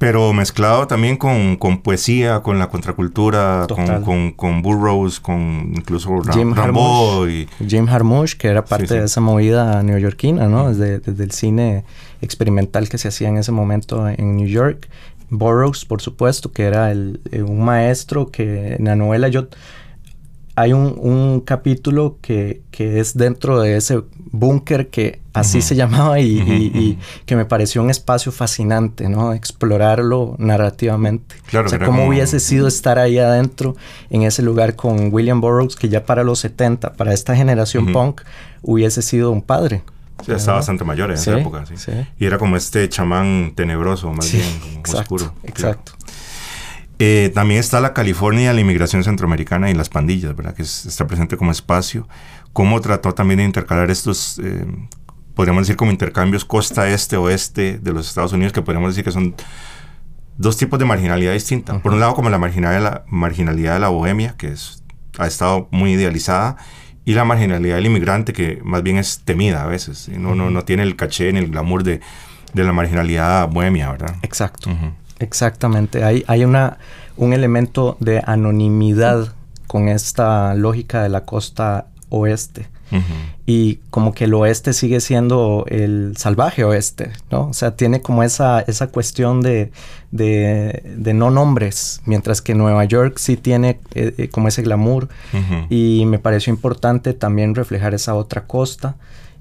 pero 0.00 0.32
mezclado 0.32 0.86
también 0.86 1.18
con, 1.18 1.56
con, 1.56 1.82
poesía, 1.82 2.40
con 2.40 2.58
la 2.58 2.70
contracultura, 2.70 3.66
con, 3.68 4.02
con, 4.02 4.32
con, 4.32 4.62
Burroughs, 4.62 5.20
con 5.20 5.74
incluso 5.76 6.22
Jim 6.32 6.54
Rambo 6.54 7.28
y 7.28 7.46
Jim 7.68 7.86
Harmush, 7.86 8.34
que 8.34 8.48
era 8.48 8.64
parte 8.64 8.94
de 8.94 9.04
esa 9.04 9.20
movida 9.20 9.82
neoyorquina, 9.82 10.48
¿no? 10.48 10.70
Desde, 10.72 11.00
desde, 11.00 11.22
el 11.22 11.32
cine 11.32 11.84
experimental 12.22 12.88
que 12.88 12.96
se 12.96 13.08
hacía 13.08 13.28
en 13.28 13.36
ese 13.36 13.52
momento 13.52 14.08
en 14.08 14.38
New 14.38 14.48
York. 14.48 14.88
Burroughs, 15.28 15.84
por 15.84 16.00
supuesto, 16.00 16.50
que 16.50 16.64
era 16.64 16.90
el, 16.90 17.20
eh, 17.30 17.42
un 17.42 17.62
maestro 17.62 18.30
que 18.30 18.76
en 18.76 18.86
la 18.86 18.96
novela 18.96 19.28
yo 19.28 19.48
hay 20.60 20.74
un, 20.74 20.94
un 20.98 21.40
capítulo 21.40 22.18
que, 22.20 22.60
que, 22.70 23.00
es 23.00 23.16
dentro 23.16 23.60
de 23.60 23.76
ese 23.76 24.02
búnker 24.30 24.88
que 24.88 25.20
así 25.32 25.62
se 25.62 25.74
llamaba 25.74 26.20
y, 26.20 26.98
que 27.24 27.34
me 27.34 27.46
pareció 27.46 27.82
un 27.82 27.88
espacio 27.88 28.30
fascinante, 28.30 29.08
¿no? 29.08 29.32
Explorarlo 29.32 30.34
narrativamente. 30.38 31.36
Claro, 31.46 31.66
o 31.66 31.70
sea, 31.70 31.78
cómo 31.78 32.06
hubiese 32.06 32.40
sido 32.40 32.68
estar 32.68 32.98
ahí 32.98 33.18
adentro, 33.18 33.74
en 34.10 34.22
ese 34.22 34.42
lugar 34.42 34.76
con 34.76 35.12
William 35.12 35.40
Burroughs, 35.40 35.76
que 35.76 35.88
ya 35.88 36.04
para 36.04 36.24
los 36.24 36.40
70, 36.40 36.92
para 36.92 37.14
esta 37.14 37.34
generación 37.34 37.92
punk, 37.92 38.20
hubiese 38.60 39.00
sido 39.00 39.30
un 39.30 39.40
padre. 39.40 39.82
Sí, 40.26 40.32
estaba 40.32 40.58
bastante 40.58 40.84
mayor 40.84 41.10
en 41.10 41.16
esa 41.16 41.38
época, 41.38 41.64
sí. 41.64 41.92
Y 42.18 42.26
era 42.26 42.36
como 42.36 42.56
este 42.58 42.86
chamán 42.90 43.52
tenebroso, 43.54 44.12
más 44.12 44.30
bien, 44.30 44.44
como 44.84 44.98
oscuro. 44.98 45.32
Exacto. 45.44 45.92
Eh, 47.02 47.32
también 47.34 47.60
está 47.60 47.80
la 47.80 47.94
California, 47.94 48.52
la 48.52 48.60
inmigración 48.60 49.02
centroamericana 49.02 49.70
y 49.70 49.74
las 49.74 49.88
pandillas, 49.88 50.36
¿verdad? 50.36 50.54
Que 50.54 50.62
está 50.62 51.06
presente 51.06 51.38
como 51.38 51.50
espacio. 51.50 52.06
Cómo 52.52 52.78
trató 52.82 53.14
también 53.14 53.38
de 53.38 53.44
intercalar 53.44 53.90
estos, 53.90 54.38
eh, 54.38 54.66
podríamos 55.34 55.62
decir 55.62 55.76
como 55.76 55.92
intercambios 55.92 56.44
costa 56.44 56.90
este-oeste 56.90 57.78
de 57.78 57.92
los 57.94 58.06
Estados 58.06 58.34
Unidos, 58.34 58.52
que 58.52 58.60
podríamos 58.60 58.90
decir 58.90 59.02
que 59.02 59.12
son 59.12 59.34
dos 60.36 60.58
tipos 60.58 60.78
de 60.78 60.84
marginalidad 60.84 61.32
distinta. 61.32 61.78
Por 61.78 61.94
un 61.94 62.00
lado, 62.00 62.14
como 62.14 62.28
la 62.28 62.36
marginalidad 62.36 62.78
de 62.78 62.84
la, 62.84 63.04
marginalidad 63.08 63.74
de 63.74 63.80
la 63.80 63.88
bohemia, 63.88 64.34
que 64.36 64.48
es, 64.48 64.84
ha 65.16 65.26
estado 65.26 65.68
muy 65.70 65.92
idealizada, 65.92 66.56
y 67.06 67.14
la 67.14 67.24
marginalidad 67.24 67.76
del 67.76 67.86
inmigrante, 67.86 68.34
que 68.34 68.60
más 68.62 68.82
bien 68.82 68.98
es 68.98 69.22
temida 69.24 69.62
a 69.62 69.66
veces. 69.66 70.10
No, 70.10 70.34
no, 70.34 70.50
no 70.50 70.64
tiene 70.66 70.82
el 70.82 70.96
caché 70.96 71.32
ni 71.32 71.38
el 71.38 71.48
glamour 71.48 71.82
de, 71.82 72.02
de 72.52 72.62
la 72.62 72.74
marginalidad 72.74 73.48
bohemia, 73.48 73.90
¿verdad? 73.90 74.16
Exacto. 74.20 74.68
Exactamente. 75.20 76.02
Hay, 76.02 76.24
hay 76.26 76.44
una, 76.44 76.78
un 77.16 77.32
elemento 77.32 77.96
de 78.00 78.22
anonimidad 78.26 79.32
con 79.66 79.88
esta 79.88 80.54
lógica 80.54 81.02
de 81.02 81.10
la 81.10 81.24
costa 81.24 81.86
oeste. 82.08 82.68
Y 83.46 83.76
como 83.90 84.14
que 84.14 84.24
el 84.24 84.34
oeste 84.34 84.72
sigue 84.72 84.98
siendo 85.00 85.64
el 85.68 86.16
salvaje 86.16 86.64
oeste, 86.64 87.12
¿no? 87.30 87.48
O 87.48 87.52
sea, 87.52 87.76
tiene 87.76 88.02
como 88.02 88.24
esa, 88.24 88.60
esa 88.62 88.88
cuestión 88.88 89.42
de, 89.42 89.70
de, 90.10 91.14
no 91.14 91.30
nombres, 91.30 92.00
mientras 92.04 92.42
que 92.42 92.56
Nueva 92.56 92.84
York 92.84 93.18
sí 93.18 93.36
tiene 93.36 93.78
eh, 93.94 94.14
eh, 94.18 94.28
como 94.28 94.48
ese 94.48 94.62
glamour. 94.62 95.08
Y 95.68 96.04
me 96.06 96.18
pareció 96.18 96.52
importante 96.52 97.12
también 97.12 97.54
reflejar 97.54 97.94
esa 97.94 98.16
otra 98.16 98.44
costa. 98.48 98.96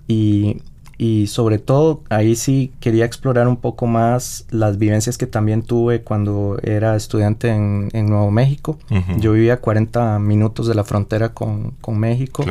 Y, 0.07 0.61
y 1.01 1.27
sobre 1.27 1.59
todo 1.59 2.03
ahí 2.09 2.35
sí 2.35 2.73
quería 2.81 3.05
explorar 3.05 3.47
un 3.47 3.55
poco 3.55 3.87
más 3.87 4.45
las 4.49 4.77
vivencias 4.77 5.17
que 5.17 5.27
también 5.27 5.61
tuve 5.63 6.01
cuando 6.01 6.59
era 6.61 6.97
estudiante 6.97 7.47
en, 7.47 7.89
Nuevo 8.09 8.29
México. 8.31 8.77
Yo 9.17 9.31
vivía 9.31 9.53
a 9.53 9.57
40 9.57 10.19
minutos 10.19 10.67
de 10.67 10.75
la 10.75 10.83
frontera 10.83 11.29
con, 11.29 11.73
México. 11.87 12.43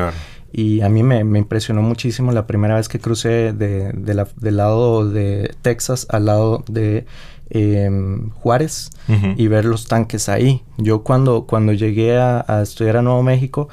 Y 0.51 0.81
a 0.81 0.89
mí 0.89 1.03
me, 1.03 1.21
impresionó 1.21 1.83
muchísimo 1.83 2.33
la 2.33 2.47
primera 2.47 2.77
vez 2.77 2.89
que 2.89 2.99
crucé 2.99 3.53
de, 3.53 3.93
del 3.93 4.57
lado 4.57 5.07
de 5.07 5.55
Texas 5.61 6.07
al 6.09 6.25
lado 6.25 6.65
de 6.71 7.05
em, 7.51 8.31
Juárez 8.31 8.91
y 9.37 9.47
ver 9.49 9.67
los 9.67 9.89
tanques 9.89 10.31
ahí. 10.31 10.63
Yo 10.79 11.03
cuando, 11.03 11.45
cuando 11.45 11.75
llegué 11.75 12.17
a, 12.17 12.47
a 12.49 12.63
estudiar 12.63 12.97
a 12.97 13.03
Nuevo 13.03 13.23
México, 13.23 13.69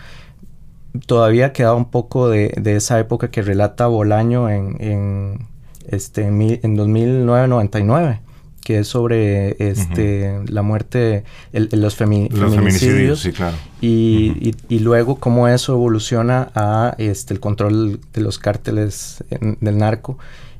todavía 1.05 1.53
queda 1.53 1.73
un 1.73 1.89
poco 1.89 2.29
de, 2.29 2.53
esa 2.65 2.99
época 2.99 3.29
que 3.29 3.41
relata 3.41 3.87
Bolaño 3.87 4.49
en, 4.49 4.77
en, 4.79 5.47
este, 5.87 6.25
en 6.25 6.77
2009-99 6.77 8.19
que 8.65 8.79
es 8.79 8.87
sobre 8.87 9.55
este, 9.59 10.41
la 10.47 10.63
muerte, 10.63 11.23
el, 11.53 11.69
los, 11.71 11.95
feminicidios. 11.95 13.19
sí, 13.19 13.31
claro. 13.31 13.55
y, 13.79 14.55
y, 14.67 14.79
luego 14.79 15.17
cómo 15.17 15.47
eso 15.47 15.73
evoluciona 15.73 16.49
a 16.55 16.95
este, 16.97 17.35
el 17.35 17.39
control 17.39 17.99
de 18.11 18.21
los 18.21 18.39
cárteles 18.39 19.23
del 19.61 19.77
narco. 19.77 20.17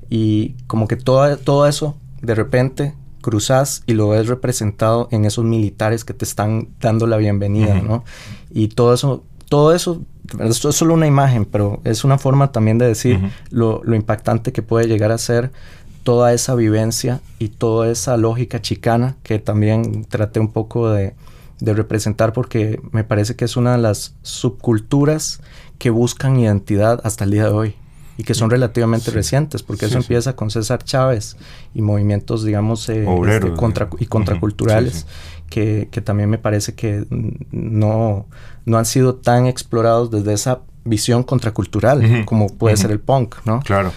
Y 0.08 0.52
como 0.68 0.88
que 0.88 0.98
todo, 0.98 1.36
todo 1.38 1.68
eso, 1.68 1.98
de 2.22 2.36
repente, 2.36 2.94
cruzas 3.22 3.82
y 3.88 3.94
lo 3.94 4.10
ves 4.10 4.28
representado 4.28 5.08
en 5.10 5.26
esos 5.26 5.44
militares 5.44 6.06
que 6.06 6.14
te 6.14 6.26
están 6.26 6.70
dando 6.80 7.08
la 7.08 7.18
bienvenida, 7.18 7.82
¿no? 7.82 8.04
Y 8.52 8.68
todo 8.68 8.94
eso 8.94 9.24
todo 9.50 9.74
eso, 9.74 10.02
esto 10.40 10.70
es 10.70 10.76
solo 10.76 10.94
una 10.94 11.08
imagen, 11.08 11.46
pero 11.46 11.82
es 11.84 12.04
una 12.04 12.18
forma 12.18 12.52
también 12.52 12.78
de 12.78 12.88
decir 12.88 13.20
lo, 13.50 13.82
impactante 13.94 14.52
que 14.52 14.62
puede 14.62 14.88
llegar 14.88 15.12
a 15.12 15.18
ser 15.18 15.52
toda 16.04 16.34
esa 16.34 16.56
vivencia 16.56 17.22
y 17.40 17.50
toda 17.50 17.90
esa 17.90 18.18
lógica 18.18 18.62
chicana 18.62 19.16
que 19.24 19.40
también 19.40 20.06
traté 20.06 20.40
un 20.40 20.52
poco 20.52 20.90
de, 20.90 21.14
representar 21.60 22.34
porque 22.34 22.80
me 22.92 23.04
parece 23.04 23.36
que 23.36 23.46
es 23.46 23.56
una 23.56 23.72
de 23.72 23.82
las 23.82 24.14
subculturas 24.24 25.42
que 25.80 25.90
buscan 25.90 26.38
identidad 26.38 27.00
hasta 27.04 27.24
el 27.24 27.32
día 27.32 27.46
de 27.46 27.50
hoy 27.50 27.76
y 28.18 28.24
que 28.24 28.34
son 28.34 28.50
relativamente 28.50 29.12
recientes, 29.12 29.64
porque 29.64 29.86
eso 29.86 29.98
empieza 29.98 30.36
con 30.36 30.50
César 30.50 30.84
Chávez 30.84 31.38
y 31.74 31.82
movimientos, 31.82 32.44
digamos, 32.44 32.88
eh, 32.90 33.06
este, 33.28 33.54
contra, 33.54 33.90
y 34.00 34.06
contraculturales 34.06 35.06
que, 35.50 35.88
también 36.04 36.30
me 36.30 36.38
parece 36.38 36.76
que 36.76 37.06
no, 37.52 38.26
no 38.66 38.78
han 38.78 38.86
sido 38.86 39.16
tan 39.16 39.48
explorados 39.48 40.12
desde 40.12 40.34
esa 40.34 40.62
visión 40.84 41.24
contracultural 41.24 42.26
como 42.26 42.48
puede 42.48 42.78
ser 42.78 42.92
el 42.92 43.00
punk, 43.00 43.36
¿no? 43.46 43.62
Claro. 43.62 43.92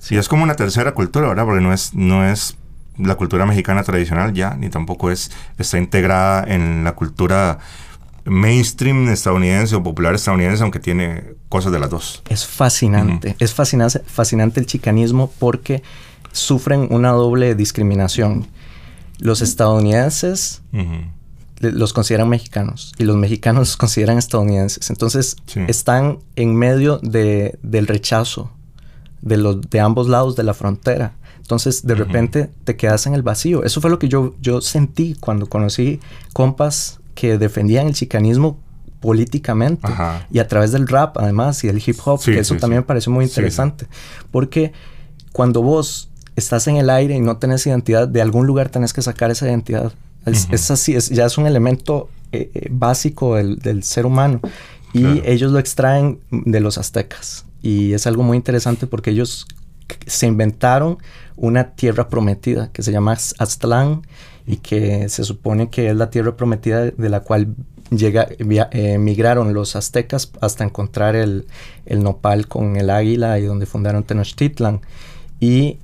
sí. 0.00 0.16
es 0.16 0.28
como 0.28 0.42
una 0.42 0.56
tercera 0.56 0.92
cultura, 0.92 1.28
¿verdad? 1.28 1.44
Porque 1.44 1.60
no 1.60 1.72
es, 1.72 1.94
no 1.94 2.28
es 2.28 2.56
la 2.98 3.14
cultura 3.14 3.46
mexicana 3.46 3.82
tradicional 3.82 4.32
ya, 4.32 4.54
ni 4.54 4.68
tampoco 4.68 5.10
es, 5.10 5.30
está 5.58 5.78
integrada 5.78 6.44
en 6.46 6.84
la 6.84 6.94
cultura 6.94 7.58
mainstream 8.24 9.08
estadounidense 9.08 9.76
o 9.76 9.82
popular 9.82 10.14
estadounidense, 10.14 10.62
aunque 10.62 10.80
tiene 10.80 11.34
cosas 11.48 11.72
de 11.72 11.78
las 11.78 11.90
dos. 11.90 12.22
Es 12.28 12.46
fascinante, 12.46 13.36
es 13.38 13.54
fascinante, 13.54 14.00
fascinante 14.00 14.60
el 14.60 14.66
chicanismo 14.66 15.32
porque 15.38 15.82
sufren 16.32 16.88
una 16.90 17.10
doble 17.10 17.54
discriminación. 17.54 18.46
Los 19.18 19.42
estadounidenses 19.42 20.62
los 21.60 21.92
consideran 21.92 22.28
mexicanos 22.28 22.92
y 22.98 23.04
los 23.04 23.16
mexicanos 23.16 23.60
los 23.60 23.76
consideran 23.76 24.18
estadounidenses. 24.18 24.90
Entonces 24.90 25.36
están 25.68 26.18
en 26.36 26.54
medio 26.54 26.98
de, 26.98 27.58
del 27.62 27.86
rechazo 27.86 28.50
de, 29.22 29.36
los, 29.36 29.60
de 29.62 29.80
ambos 29.80 30.08
lados 30.08 30.36
de 30.36 30.42
la 30.42 30.54
frontera. 30.54 31.14
Entonces 31.38 31.86
de 31.86 31.94
repente 31.94 32.50
te 32.64 32.76
quedas 32.76 33.06
en 33.06 33.14
el 33.14 33.22
vacío. 33.22 33.64
Eso 33.64 33.80
fue 33.80 33.90
lo 33.90 33.98
que 33.98 34.08
yo, 34.08 34.34
yo 34.40 34.60
sentí 34.60 35.14
cuando 35.18 35.46
conocí 35.46 36.00
compas 36.32 37.00
que 37.14 37.38
defendían 37.38 37.86
el 37.86 37.94
chicanismo 37.94 38.58
políticamente 39.00 39.88
y 40.30 40.40
a 40.40 40.48
través 40.48 40.72
del 40.72 40.88
rap 40.88 41.16
además 41.18 41.62
y 41.64 41.68
del 41.68 41.82
hip 41.84 41.96
hop, 42.04 42.20
que 42.22 42.38
eso 42.38 42.56
también 42.56 42.80
me 42.80 42.86
pareció 42.86 43.12
muy 43.12 43.24
interesante. 43.24 43.86
Porque 44.30 44.72
cuando 45.32 45.62
vos 45.62 46.10
estás 46.36 46.68
en 46.68 46.76
el 46.76 46.90
aire 46.90 47.16
y 47.16 47.20
no 47.20 47.38
tenés 47.38 47.66
identidad, 47.66 48.06
de 48.06 48.22
algún 48.22 48.46
lugar 48.46 48.68
tenés 48.68 48.92
que 48.92 49.02
sacar 49.02 49.30
esa 49.30 49.46
identidad. 49.46 49.92
Es, 50.26 50.70
así, 50.70 50.94
es, 50.94 51.08
ya 51.08 51.24
es 51.24 51.38
un 51.38 51.46
elemento 51.46 52.08
eh, 52.32 52.50
eh, 52.52 52.68
básico 52.70 53.36
del, 53.36 53.82
ser 53.82 54.06
humano. 54.06 54.40
Y 54.92 55.20
ellos 55.26 55.52
lo 55.52 55.58
extraen 55.58 56.20
de 56.30 56.58
los 56.60 56.78
aztecas. 56.78 57.44
Y 57.60 57.92
es 57.92 58.06
algo 58.06 58.22
muy 58.22 58.36
interesante 58.36 58.86
porque 58.86 59.10
ellos 59.10 59.46
se 60.06 60.26
inventaron 60.26 60.98
una 61.36 61.72
tierra 61.74 62.08
prometida 62.08 62.72
que 62.72 62.82
se 62.82 62.92
llama 62.92 63.12
Aztlán 63.12 64.02
y 64.46 64.56
que 64.56 65.08
se 65.10 65.24
supone 65.24 65.68
que 65.68 65.90
es 65.90 65.96
la 65.96 66.08
tierra 66.08 66.34
prometida 66.34 66.90
de 66.90 67.08
la 67.10 67.20
cual 67.20 67.54
llega, 67.90 68.26
eh, 68.38 68.98
migraron 68.98 69.52
los 69.52 69.76
aztecas 69.76 70.32
hasta 70.40 70.64
encontrar 70.64 71.14
el, 71.14 71.46
el, 71.84 72.02
nopal 72.02 72.48
con 72.48 72.76
el 72.76 72.88
águila 72.88 73.38
y 73.38 73.44
donde 73.44 73.66
fundaron 73.66 74.02
Tenochtitlan. 74.02 74.80
Y 75.40 75.78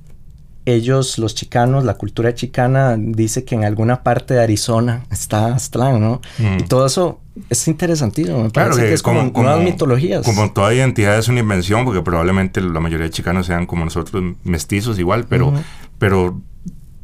ellos, 0.65 1.17
los 1.17 1.35
chicanos, 1.35 1.83
la 1.83 1.95
cultura 1.95 2.33
chicana 2.33 2.95
dice 2.97 3.43
que 3.43 3.55
en 3.55 3.65
alguna 3.65 4.03
parte 4.03 4.33
de 4.33 4.41
Arizona 4.41 5.05
está 5.11 5.53
Aztlán, 5.53 5.99
¿no? 5.99 6.21
Mm. 6.37 6.59
Y 6.59 6.63
todo 6.63 6.85
eso 6.85 7.19
es 7.49 7.67
interesantísimo. 7.67 8.43
Me 8.43 8.51
claro, 8.51 8.75
que, 8.75 8.93
es 8.93 9.01
como, 9.01 9.23
nuevas 9.23 9.61
mitologías. 9.61 10.25
Como 10.25 10.51
toda 10.51 10.73
identidad 10.73 11.17
es 11.17 11.27
una 11.27 11.41
invención, 11.41 11.83
porque 11.83 12.01
probablemente 12.01 12.61
la 12.61 12.79
mayoría 12.79 13.05
de 13.05 13.11
chicanos 13.11 13.47
sean 13.47 13.65
como 13.65 13.83
nosotros, 13.83 14.23
mestizos 14.43 14.99
igual, 14.99 15.25
pero, 15.27 15.53
pero 15.97 16.41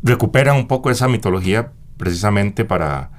recuperan 0.03 0.55
un 0.55 0.67
poco 0.67 0.89
esa 0.89 1.07
mitología 1.07 1.71
precisamente 1.97 2.63
para, 2.63 3.11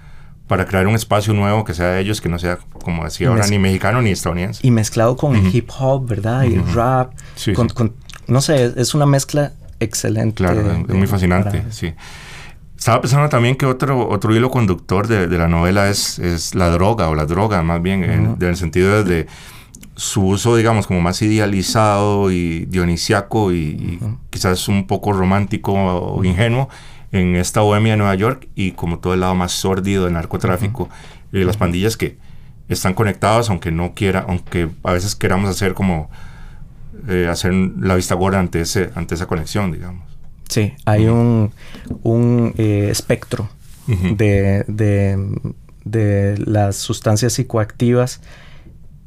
para 0.47 0.64
crear 0.66 0.87
un 0.87 0.94
espacio 0.94 1.35
nuevo 1.35 1.64
que 1.64 1.75
sea 1.75 1.88
de 1.88 2.00
ellos, 2.00 2.20
que 2.20 2.30
no 2.30 2.38
sea, 2.38 2.59
como 2.82 3.04
decía 3.04 3.28
ahora, 3.28 3.47
ni 3.47 3.59
mexicano 3.59 4.00
ni 4.00 4.11
estadounidense. 4.11 4.66
Y 4.66 4.70
mezclado 4.70 5.16
con 5.16 5.37
el 5.37 5.54
hip 5.54 5.68
hop, 5.78 6.09
¿verdad? 6.09 6.44
Y 6.44 6.54
el 6.54 6.73
rap. 6.73 7.12
con, 7.54 7.94
no 8.26 8.40
sé, 8.40 8.73
es 8.76 8.94
una 8.94 9.06
mezcla 9.06 9.52
excelente. 9.80 10.37
Claro, 10.37 10.84
es 10.88 10.94
muy 10.94 11.06
fascinante, 11.06 11.64
sí. 11.70 11.92
Estaba 12.78 13.02
pensando 13.02 13.28
también 13.28 13.56
que 13.56 13.66
otro, 13.66 14.08
otro 14.08 14.34
hilo 14.34 14.50
conductor 14.50 15.06
de, 15.06 15.26
la 15.37 15.49
novela 15.49 15.90
es, 15.90 16.18
es, 16.18 16.54
la 16.54 16.70
droga, 16.70 17.08
o 17.08 17.14
la 17.14 17.26
droga 17.26 17.62
más 17.62 17.82
bien, 17.82 18.04
en, 18.04 18.37
el 18.40 18.56
sentido 18.56 19.04
de 19.04 19.26
su 19.96 20.26
uso, 20.26 20.56
digamos, 20.56 20.87
como 20.87 21.02
más 21.02 21.20
idealizado 21.20 22.30
y 22.30 22.64
dionisiaco 22.66 23.52
y, 23.52 23.99
quizás 24.30 24.66
un 24.68 24.87
poco 24.87 25.12
romántico 25.12 25.75
o 25.75 26.25
ingenuo 26.25 26.70
en 27.12 27.37
esta 27.37 27.60
bohemia 27.60 27.92
de 27.92 27.96
Nueva 27.99 28.14
York 28.14 28.49
y 28.54 28.72
como 28.72 28.99
todo 28.99 29.14
el 29.14 29.20
lado 29.20 29.34
más 29.34 29.52
sórdido 29.52 30.04
del 30.04 30.14
narcotráfico 30.14 30.88
y 31.32 31.44
las 31.44 31.56
pandillas 31.56 31.96
que 31.96 32.16
están 32.68 32.94
conectadas, 32.94 33.50
aunque 33.50 33.72
no 33.72 33.94
quiera, 33.94 34.25
aunque 34.26 34.70
a 34.84 34.92
veces 34.92 35.16
queramos 35.16 35.50
hacer 35.50 35.75
como 35.75 36.08
eh, 37.09 37.28
hacer 37.28 37.52
la 37.52 37.95
vista 37.95 38.14
gorda 38.14 38.38
ante, 38.38 38.61
ese, 38.61 38.90
ante 38.95 39.14
esa 39.14 39.26
conexión, 39.26 39.73
digamos. 39.73 40.09
Sí, 40.49 40.75
hay 40.85 41.07
un, 41.07 41.52
un 42.02 42.54
eh, 42.59 42.88
espectro 42.90 43.49
de, 43.87 44.64
de, 45.85 46.38
las 46.45 46.76
sustancias 46.76 47.33
psicoactivas 47.35 48.21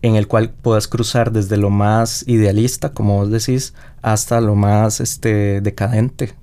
en 0.02 0.16
el 0.16 0.28
cual 0.28 0.52
puedas 0.52 0.88
cruzar 0.88 1.32
desde 1.32 1.58
lo 1.58 1.70
más 1.70 2.26
idealista, 2.28 2.92
como 2.92 3.18
vos 3.18 3.32
decís, 3.32 3.74
hasta 4.02 4.42
lo 4.42 4.56
más 4.56 5.00
este, 5.00 5.62
decadente. 5.62 6.34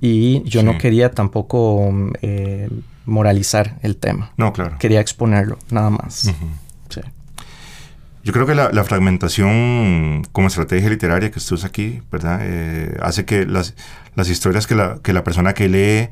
Y 0.00 0.42
yo 0.42 0.62
no 0.62 0.76
quería 0.78 1.10
tampoco 1.12 1.92
eh, 2.20 2.68
moralizar 3.06 3.78
el 3.82 3.96
tema. 3.96 4.32
No, 4.36 4.52
claro. 4.52 4.76
Quería 4.78 5.00
exponerlo, 5.00 5.58
nada 5.70 5.90
más. 5.90 6.30
Yo 8.24 8.32
creo 8.32 8.46
que 8.46 8.54
la, 8.54 8.84
fragmentación 8.84 10.22
como 10.32 10.48
estrategia 10.48 10.88
literaria 10.88 11.30
que 11.30 11.38
usted 11.38 11.56
usa 11.56 11.68
aquí, 11.68 12.00
¿verdad? 12.10 12.38
Eh, 12.42 12.96
hace 13.02 13.26
que 13.26 13.44
las, 13.44 13.74
las 14.14 14.30
historias 14.30 14.66
que 14.66 14.74
la, 14.74 14.98
que 15.02 15.12
la 15.12 15.22
persona 15.22 15.52
que 15.52 15.68
lee 15.68 16.08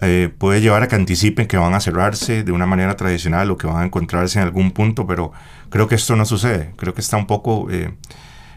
eh, 0.00 0.30
puede 0.38 0.60
llevar 0.60 0.84
a 0.84 0.86
que 0.86 0.94
anticipen 0.94 1.48
que 1.48 1.56
van 1.56 1.74
a 1.74 1.80
cerrarse 1.80 2.44
de 2.44 2.52
una 2.52 2.66
manera 2.66 2.94
tradicional 2.94 3.50
o 3.50 3.56
que 3.56 3.66
van 3.66 3.78
a 3.78 3.84
encontrarse 3.84 4.38
en 4.38 4.44
algún 4.44 4.70
punto, 4.70 5.08
pero 5.08 5.32
creo 5.70 5.88
que 5.88 5.96
esto 5.96 6.14
no 6.14 6.24
sucede. 6.24 6.72
Creo 6.76 6.94
que 6.94 7.00
está 7.00 7.16
un 7.16 7.26
poco... 7.26 7.68
Eh, 7.68 7.92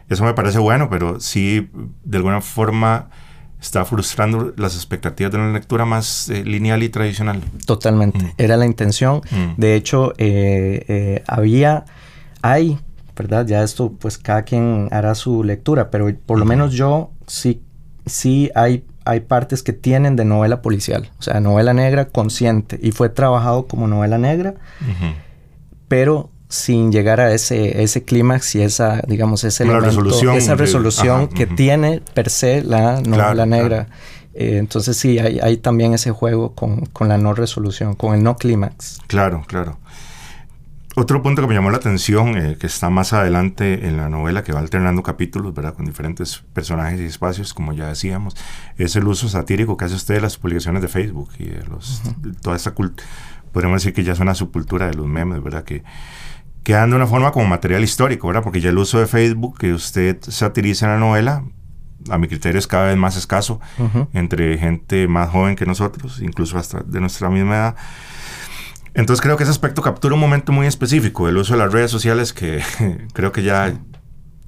eso 0.08 0.24
me 0.24 0.36
parece 0.36 0.60
bueno, 0.60 0.88
pero 0.88 1.20
sí, 1.20 1.68
de 2.04 2.18
alguna 2.18 2.42
forma 2.42 3.10
está 3.60 3.86
frustrando 3.86 4.54
las 4.56 4.76
expectativas 4.76 5.32
de 5.32 5.40
una 5.40 5.52
lectura 5.52 5.86
más 5.86 6.30
lineal 6.30 6.84
y 6.84 6.90
tradicional. 6.90 7.42
Totalmente, 7.66 8.20
mm. 8.20 8.34
era 8.38 8.56
la 8.56 8.68
intención. 8.68 9.22
Mm. 9.32 9.54
De 9.60 9.74
hecho, 9.74 10.14
había 11.26 11.86
hay, 12.42 12.80
¿verdad? 13.16 13.46
Ya 13.46 13.64
esto, 13.64 13.94
pues 14.00 14.18
cada 14.18 14.44
quien 14.44 14.88
hará 14.92 15.16
su 15.16 15.44
lectura, 15.44 15.90
pero 15.90 16.10
por 16.26 16.40
lo 16.40 16.46
menos 16.46 16.74
yo 16.74 17.12
sí, 17.28 17.62
sí 18.06 18.52
hay, 18.56 18.86
hay 19.06 19.22
partes 19.22 19.64
que 19.64 19.74
tienen 19.74 20.16
de 20.16 20.26
novela 20.26 20.62
policial, 20.62 21.12
o 21.20 21.22
sea, 21.22 21.40
novela 21.40 21.74
negra 21.74 22.06
consciente, 22.06 22.80
y 22.82 22.92
fue 22.92 23.10
trabajado 23.10 23.68
como 23.68 23.88
novela 23.88 24.18
negra, 24.18 24.56
pero 25.88 26.30
sin 26.52 26.92
llegar 26.92 27.22
a 27.22 27.34
ese, 27.34 27.82
ese 27.82 28.04
clímax 28.04 28.56
y 28.56 28.62
esa, 28.62 29.02
digamos, 29.08 29.44
ese 29.46 29.64
resolución 29.64 30.36
esa 30.36 30.56
resolución 30.56 31.30
que 31.30 31.48
tiene 31.48 32.02
per 32.14 32.30
se 32.30 32.62
la 32.62 33.02
novela 33.02 33.46
negra. 33.46 33.88
Eh, 34.34 34.58
entonces 34.58 34.98
sí, 34.98 35.20
hay, 35.20 35.40
hay, 35.40 35.58
también 35.58 35.94
ese 35.94 36.12
juego 36.12 36.54
con, 36.54 36.86
con 36.88 37.10
la 37.10 37.18
no 37.18 37.34
resolución, 37.34 37.96
con 37.96 38.16
el 38.16 38.24
no 38.24 38.36
clímax. 38.38 39.00
Claro, 39.08 39.44
claro. 39.46 39.78
Otro 40.96 41.22
punto 41.24 41.42
que 41.42 41.48
me 41.48 41.54
llamó 41.54 41.70
la 41.70 41.78
atención, 41.78 42.38
eh, 42.38 42.58
que 42.60 42.68
está 42.68 42.90
más 42.90 43.14
adelante 43.14 43.88
en 43.88 43.96
la 43.96 44.10
novela, 44.10 44.44
que 44.44 44.52
va 44.52 44.60
alternando 44.60 45.04
capítulos, 45.04 45.54
¿verdad? 45.54 45.74
Con 45.74 45.86
diferentes 45.86 46.44
personajes 46.54 47.00
y 47.00 47.06
espacios, 47.06 47.54
como 47.54 47.72
ya 47.72 47.88
decíamos, 47.88 48.36
es 48.78 48.96
el 48.98 49.08
uso 49.08 49.30
satírico 49.30 49.78
que 49.78 49.86
hace 49.86 49.96
usted 49.96 50.16
de 50.16 50.22
las 50.22 50.38
publicaciones 50.38 50.82
de 50.82 50.90
Facebook 50.90 51.30
y 51.40 51.46
de 51.46 51.64
los, 51.66 52.02
toda 52.42 52.58
esta 52.58 52.72
cultura, 52.72 53.08
podríamos 53.54 53.82
decir 53.82 53.94
que 53.94 54.04
ya 54.04 54.12
es 54.12 54.20
una 54.20 54.36
subcultura 54.36 54.88
de 54.88 54.96
los 54.96 55.08
memes, 55.08 55.42
¿verdad? 55.42 55.64
Que, 55.64 55.84
quedan 56.64 56.92
de 56.92 56.96
una 56.96 57.08
forma 57.08 57.32
como 57.32 57.46
material 57.46 57.84
histórico, 57.84 58.28
¿verdad? 58.28 58.44
Porque 58.44 58.62
ya 58.62 58.70
el 58.70 58.78
uso 58.78 59.00
de 59.00 59.08
Facebook 59.08 59.58
que 59.58 59.74
usted 59.74 60.18
satiriza 60.22 60.86
en 60.86 60.92
la 60.94 61.00
novela, 61.00 61.44
a 62.10 62.18
mi 62.18 62.28
criterio 62.28 62.60
es 62.60 62.68
cada 62.68 62.88
vez 62.88 62.98
más 62.98 63.16
escaso 63.16 63.60
entre 64.14 64.58
gente 64.58 65.08
más 65.08 65.30
joven 65.30 65.56
que 65.56 65.66
nosotros, 65.66 66.20
incluso 66.22 66.58
hasta 66.58 66.82
de 66.82 67.00
nuestra 67.00 67.30
misma 67.30 67.56
edad. 67.56 67.76
Entonces 68.94 69.22
creo 69.22 69.38
que 69.38 69.44
ese 69.44 69.52
aspecto 69.52 69.82
captura 69.82 70.16
un 70.16 70.20
momento 70.20 70.52
muy 70.52 70.68
específico, 70.68 71.30
el 71.30 71.38
uso 71.38 71.54
de 71.54 71.60
las 71.60 71.72
redes 71.72 71.92
sociales 71.92 72.34
que 72.34 72.62
creo 73.14 73.32
que 73.32 73.44
ya 73.44 73.74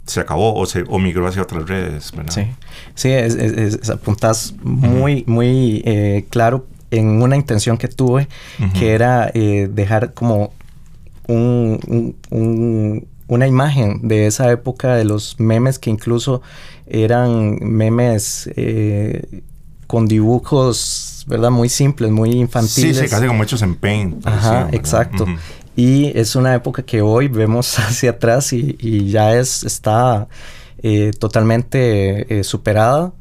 se 0.06 0.20
acabó 0.20 0.54
o 0.56 0.66
se 0.66 0.84
o 0.88 1.00
migró 1.00 1.28
hacia 1.28 1.42
otras 1.42 1.68
redes. 1.68 2.12
Sí, 2.30 2.48
sí 2.94 3.12
es, 3.12 3.90
apuntas 3.90 4.54
muy, 4.62 5.24
muy 5.28 5.82
eh, 5.86 6.26
claro 6.30 6.68
en 6.92 7.22
una 7.22 7.36
intención 7.36 7.78
que 7.78 7.88
tuve, 7.88 8.28
que 8.78 8.94
era 8.94 9.32
eh, 9.34 9.68
dejar 9.72 10.14
como 10.14 10.54
un, 11.28 12.16
una 13.28 13.48
imagen 13.48 14.08
de 14.08 14.28
esa 14.28 14.52
época 14.52 14.96
de 14.96 15.06
los 15.06 15.40
memes 15.40 15.80
que 15.80 15.90
incluso 15.90 16.42
eran 16.86 17.58
memes 17.62 18.50
eh, 18.56 19.42
con 19.88 20.08
dibujos, 20.08 21.13
¿verdad? 21.26 21.52
Muy 21.52 21.70
simples, 21.70 22.12
muy 22.12 22.32
infantiles. 22.32 22.98
Sí, 22.98 23.04
sí, 23.04 23.10
casi 23.10 23.28
como 23.28 23.44
hechos 23.44 23.62
en 23.62 23.76
paint. 23.76 24.26
Ajá, 24.26 24.70
exacto. 24.72 25.26
Y 25.76 26.18
es 26.18 26.36
una 26.36 26.54
época 26.54 26.84
que 26.84 27.02
hoy 27.02 27.28
vemos 27.28 27.80
hacia 27.80 28.12
atrás 28.12 28.54
y, 28.54 29.10
ya 29.10 29.34
es, 29.34 29.64
está 29.64 30.28
eh, 30.82 31.12
totalmente 31.18 32.40
eh, 32.40 32.44
superada. 32.44 33.14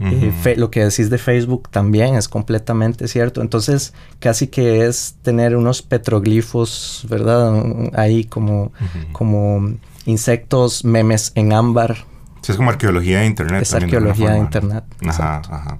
Eh, 0.00 0.56
lo 0.56 0.70
que 0.70 0.84
decís 0.84 1.08
de 1.08 1.18
Facebook 1.18 1.68
también 1.70 2.16
es 2.16 2.28
completamente 2.28 3.08
cierto. 3.08 3.40
Entonces, 3.40 3.94
casi 4.18 4.48
que 4.48 4.86
es 4.86 5.16
tener 5.22 5.56
unos 5.56 5.82
petroglifos, 5.82 7.06
¿verdad? 7.08 7.54
Ahí 7.94 8.24
como, 8.24 8.72
como 9.12 9.72
insectos, 10.04 10.84
memes 10.84 11.32
en 11.36 11.52
ámbar. 11.52 12.04
Sí, 12.42 12.52
es 12.52 12.56
como 12.56 12.70
arqueología 12.70 13.20
de 13.20 13.26
Internet. 13.26 13.62
Es 13.62 13.72
arqueología 13.72 14.32
de, 14.32 14.38
Internet. 14.40 14.84
Ajá, 15.06 15.40
ajá. 15.48 15.78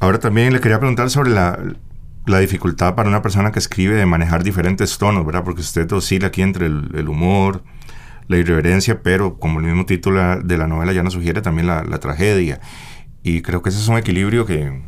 Ahora 0.00 0.18
también 0.18 0.52
le 0.52 0.60
quería 0.60 0.78
preguntar 0.78 1.10
sobre 1.10 1.30
la, 1.30 1.58
dificultad 2.40 2.94
para 2.94 3.08
una 3.08 3.22
persona 3.22 3.50
que 3.50 3.58
escribe 3.58 3.96
de 3.96 4.06
manejar 4.06 4.44
diferentes 4.44 4.98
tonos, 4.98 5.24
¿verdad? 5.26 5.42
Porque 5.44 5.60
usted 5.60 5.90
oscila 5.92 6.28
aquí 6.28 6.42
entre 6.42 6.66
el, 6.66 7.08
humor, 7.08 7.62
la 8.28 8.36
irreverencia, 8.36 9.02
pero 9.02 9.38
como 9.38 9.60
el 9.60 9.66
mismo 9.66 9.86
título 9.86 10.40
de 10.40 10.58
la 10.58 10.68
novela 10.68 10.92
ya 10.92 11.02
nos 11.02 11.14
sugiere, 11.14 11.42
también 11.42 11.66
la, 11.66 11.82
tragedia. 11.98 12.60
Y 13.22 13.42
creo 13.42 13.62
que 13.62 13.70
ese 13.70 13.80
es 13.80 13.88
un 13.88 13.98
equilibrio 13.98 14.46
que, 14.46 14.82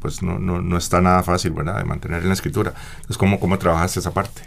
pues 0.00 0.22
no, 0.22 0.38
no, 0.38 0.76
está 0.76 1.00
nada 1.00 1.22
fácil, 1.22 1.52
¿verdad? 1.52 1.78
De 1.78 1.84
mantener 1.84 2.22
en 2.22 2.28
la 2.28 2.34
escritura. 2.34 2.72
Entonces, 2.96 3.18
¿cómo, 3.18 3.38
cómo 3.38 3.58
trabajaste 3.58 4.00
esa 4.00 4.12
parte? 4.12 4.42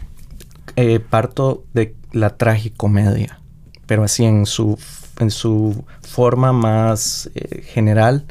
Eh, 0.76 1.00
parto 1.00 1.64
de 1.74 1.96
la 2.12 2.36
tragicomedia, 2.36 3.40
pero 3.86 4.04
así 4.04 4.26
en 4.26 4.46
su 4.46 4.78
en 5.20 5.32
su 5.32 5.84
forma 6.02 6.54
más 6.54 7.30
eh, 7.36 7.62
general, 7.62 8.26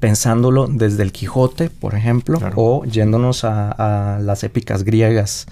pensándolo 0.00 0.66
desde 0.66 1.02
el 1.02 1.12
Quijote, 1.12 1.70
por 1.70 1.94
ejemplo, 1.94 2.38
o 2.56 2.84
yéndonos 2.84 3.44
a, 3.44 4.18
las 4.20 4.44
épicas 4.44 4.82
griegas. 4.84 5.46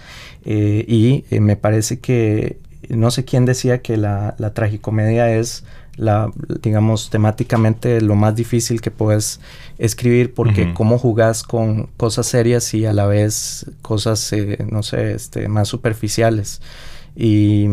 Eh, 0.45 0.85
y 0.87 1.25
eh, 1.31 1.41
me 1.41 1.57
parece 1.57 2.01
que, 2.01 2.59
no 2.89 3.11
sé 3.11 3.25
quién 3.25 3.47
decía 3.47 3.81
que 3.81 3.97
la, 3.97 4.35
tragicomedia 4.53 5.35
es 5.35 5.65
la, 5.97 6.31
digamos, 6.61 7.09
temáticamente 7.09 8.01
lo 8.01 8.17
más 8.17 8.35
difícil 8.35 8.81
que 8.81 8.91
puedes 8.91 9.41
escribir 9.79 10.35
porque 10.35 10.75
cómo 10.75 10.99
jugás 10.99 11.45
con 11.45 11.87
cosas 11.97 12.27
serias 12.27 12.75
y 12.75 12.85
a 12.85 12.93
la 12.93 13.07
vez 13.07 13.67
cosas, 13.81 14.33
no 14.71 14.83
sé, 14.83 15.15
este, 15.15 15.47
más 15.49 15.69
superficiales. 15.69 16.61
Y 17.17 17.69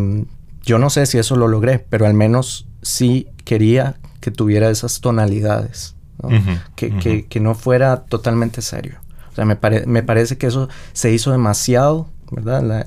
yo 0.64 0.78
no 0.78 0.90
sé 0.90 1.06
si 1.06 1.18
eso 1.18 1.36
lo 1.36 1.48
logré, 1.48 1.80
pero 1.80 2.06
al 2.06 2.14
menos 2.14 2.68
sí 2.82 3.28
quería 3.46 3.96
que 4.20 4.32
tuviera 4.32 4.70
esas 4.70 5.02
tonalidades, 5.02 5.96
que, 6.76 7.40
no 7.42 7.56
fuera 7.56 8.04
totalmente 8.04 8.62
serio. 8.62 9.00
O 9.32 9.36
sea, 9.36 9.46
me, 9.46 9.58
me 9.88 10.04
parece 10.04 10.38
que 10.38 10.48
eso 10.48 10.70
se 10.94 11.12
hizo 11.12 11.32
demasiado, 11.32 12.08
¿verdad? 12.32 12.86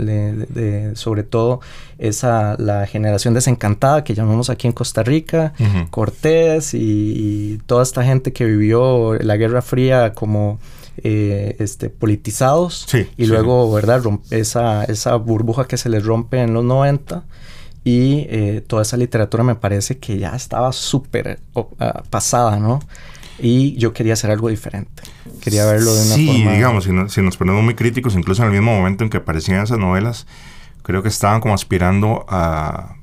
sobre 0.95 1.23
todo 1.23 1.61
esa, 1.99 2.57
la 2.59 2.87
generación 2.87 3.35
desencantada 3.35 4.05
que 4.05 4.15
llamamos 4.15 4.51
aquí 4.51 4.67
en 4.67 4.73
Costa 4.73 5.03
Rica, 5.03 5.53
Cortés 5.91 6.75
y, 6.75 7.61
toda 7.67 7.83
esta 7.83 8.05
gente 8.05 8.33
que 8.33 8.45
vivió 8.45 9.15
la 9.15 9.37
Guerra 9.37 9.63
Fría 9.63 10.13
como 10.13 10.59
eh, 10.99 11.57
este, 11.59 11.91
politizados 11.91 12.87
y 13.17 13.27
luego, 13.27 13.73
¿verdad? 13.73 14.03
esa, 14.31 14.85
esa 14.85 15.17
burbuja 15.17 15.67
que 15.67 15.77
se 15.77 15.89
les 15.89 16.05
rompe 16.05 16.41
en 16.41 16.55
los 16.55 16.65
90 16.65 17.25
y 17.85 18.27
eh, 18.31 18.65
toda 18.67 18.83
esa 18.83 18.97
literatura 18.97 19.45
me 19.45 19.55
parece 19.55 19.99
que 19.99 20.19
ya 20.19 20.35
estaba 20.35 20.73
súper 20.73 21.39
ah, 21.79 22.03
pasada, 22.09 22.59
¿no? 22.59 22.81
Y 23.39 23.77
yo 23.77 23.93
quería 23.93 24.15
hacer 24.15 24.31
algo 24.31 24.49
diferente. 24.49 25.03
Quería 25.43 25.67
verlo 25.67 25.95
de 25.95 26.07
una 26.07 26.15
forma... 26.15 26.33
Sí, 26.33 26.49
digamos, 26.49 26.85
si, 27.13 27.21
nos 27.21 27.37
ponemos 27.37 27.63
muy 27.63 27.75
críticos, 27.75 28.15
incluso 28.15 28.43
en 28.43 28.49
el 28.49 28.55
mismo 28.55 28.75
momento 28.75 29.05
en 29.05 29.11
que 29.11 29.19
aparecían 29.19 29.63
esas 29.63 29.79
novelas, 29.79 30.27
creo 30.83 31.03
que 31.03 31.09
estaban 31.09 31.41
como 31.41 31.53
aspirando 31.53 32.25
a 32.29 32.97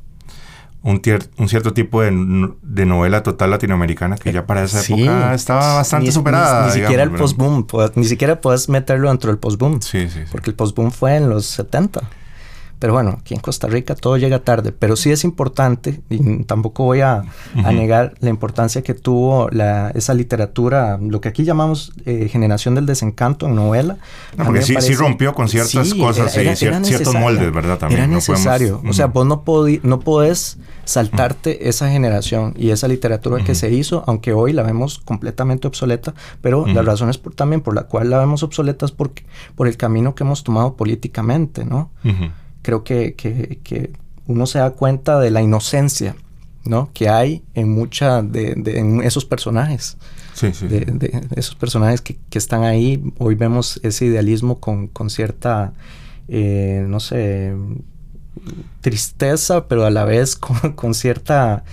un, 0.84 1.02
un 1.38 1.50
cierto 1.50 1.74
tipo 1.74 2.02
de, 2.02 2.12
novela 2.12 3.22
total 3.22 3.52
latinoamericana 3.52 4.15
que 4.15 4.34
ya 4.34 4.48
para 4.48 4.63
esa 4.63 4.82
época 4.82 5.34
estaba 5.36 5.76
bastante 5.76 6.12
superada. 6.12 6.67
Ni, 6.67 6.82
siquiera 6.82 7.04
el 7.04 7.12
post-boom, 7.12 7.67
ni 7.96 8.06
siquiera 8.06 8.41
puedes 8.41 8.67
meterlo 8.67 9.10
dentro 9.10 9.30
del 9.30 9.38
post-boom. 9.38 9.82
Sí, 9.82 10.10
sí, 10.10 10.10
sí, 10.10 10.20
Porque 10.32 10.50
el 10.50 10.56
post-boom 10.56 10.91
fue 10.91 11.17
en 11.17 11.30
los 11.30 11.46
70. 11.46 12.02
Pero 12.82 12.94
bueno, 12.94 13.17
aquí 13.20 13.36
en 13.36 13.39
Costa 13.39 13.67
Rica 13.67 13.94
todo 13.94 14.17
llega 14.17 14.39
tarde, 14.39 14.72
pero 14.72 14.96
sí 14.96 15.12
es 15.12 15.24
importante, 15.24 16.02
y 16.10 16.46
tampoco 16.46 16.84
voy 16.84 17.02
a, 17.02 17.22
negar 17.72 18.15
la 18.22 18.32
importancia 18.32 18.82
que 18.82 18.96
tuvo 18.96 19.50
la, 19.52 19.91
esa 19.91 20.15
literatura, 20.15 20.98
lo 21.00 21.22
que 21.22 21.30
aquí 21.30 21.44
llamamos 21.44 21.94
eh, 22.08 22.28
generación 22.28 22.74
del 22.74 22.88
desencanto 22.88 23.46
en 23.46 23.54
novela. 23.54 23.98
No, 24.36 24.46
porque 24.46 24.63
sí, 24.63 24.76
sí, 24.80 24.96
rompió 24.96 25.36
con 25.36 25.48
ciertas 25.48 25.94
cosas, 25.94 26.36
y 26.36 26.56
ciertos 26.56 27.13
moldes, 27.13 27.54
¿verdad? 27.54 27.78
También. 27.78 28.02
Era 28.02 28.08
necesario. 28.08 28.82
o 28.89 28.94
sea, 28.94 29.06
vos 29.06 29.28
no, 29.28 29.44
no 29.84 30.00
podés 30.00 30.58
saltarte 30.84 31.70
esa 31.70 31.88
generación 31.88 32.56
y 32.58 32.72
esa 32.72 32.88
literatura 32.88 33.44
que 33.44 33.54
se 33.54 33.72
hizo, 33.72 34.04
aunque 34.08 34.34
hoy 34.34 34.54
la 34.54 34.63
vemos 34.63 34.98
completamente 34.98 35.67
obsoleta, 35.67 36.15
pero 36.41 36.65
la 36.65 36.82
razón 36.82 37.12
es 37.12 37.20
por, 37.20 37.36
también 37.36 37.62
por 37.62 37.76
la 37.76 37.84
cual 37.84 38.10
la 38.10 38.17
vemos 38.17 38.41
obsoleta 38.41 38.88
es 38.88 38.91
porque, 38.91 39.24
por 39.54 39.67
el 39.67 39.78
camino 39.78 40.15
que 40.15 40.24
hemos 40.24 40.44
tomado 40.44 40.76
políticamente, 40.76 41.63
¿no? 41.63 41.91
Creo 42.62 42.84
que, 42.84 43.15
que, 43.15 43.91
uno 44.28 44.45
se 44.45 44.60
da 44.60 44.71
cuenta 44.71 45.19
de 45.19 45.32
la 45.32 45.41
inocencia 45.41 46.15
¿no? 46.63 46.91
Que 46.93 47.10
hay 47.10 47.43
en 47.54 47.69
mucha 47.71 48.21
de, 48.21 48.54
en 48.65 49.02
esos 49.02 49.26
personajes. 49.26 49.97
Sí, 50.34 50.54
sí. 50.54 50.67
De, 50.67 51.28
esos 51.36 51.56
personajes 51.56 52.02
que, 52.02 52.17
están 52.32 52.63
ahí. 52.63 53.02
Hoy 53.17 53.36
vemos 53.36 53.80
ese 53.84 54.06
idealismo 54.06 54.60
con, 54.60 55.10
cierta, 55.10 55.74
eh, 56.28 56.86
no 56.88 57.00
sé, 57.00 57.54
tristeza, 58.82 59.67
pero 59.67 59.86
a 59.86 59.89
la 59.89 60.06
vez 60.06 60.36
con, 60.36 60.93
cierta... 60.93 61.63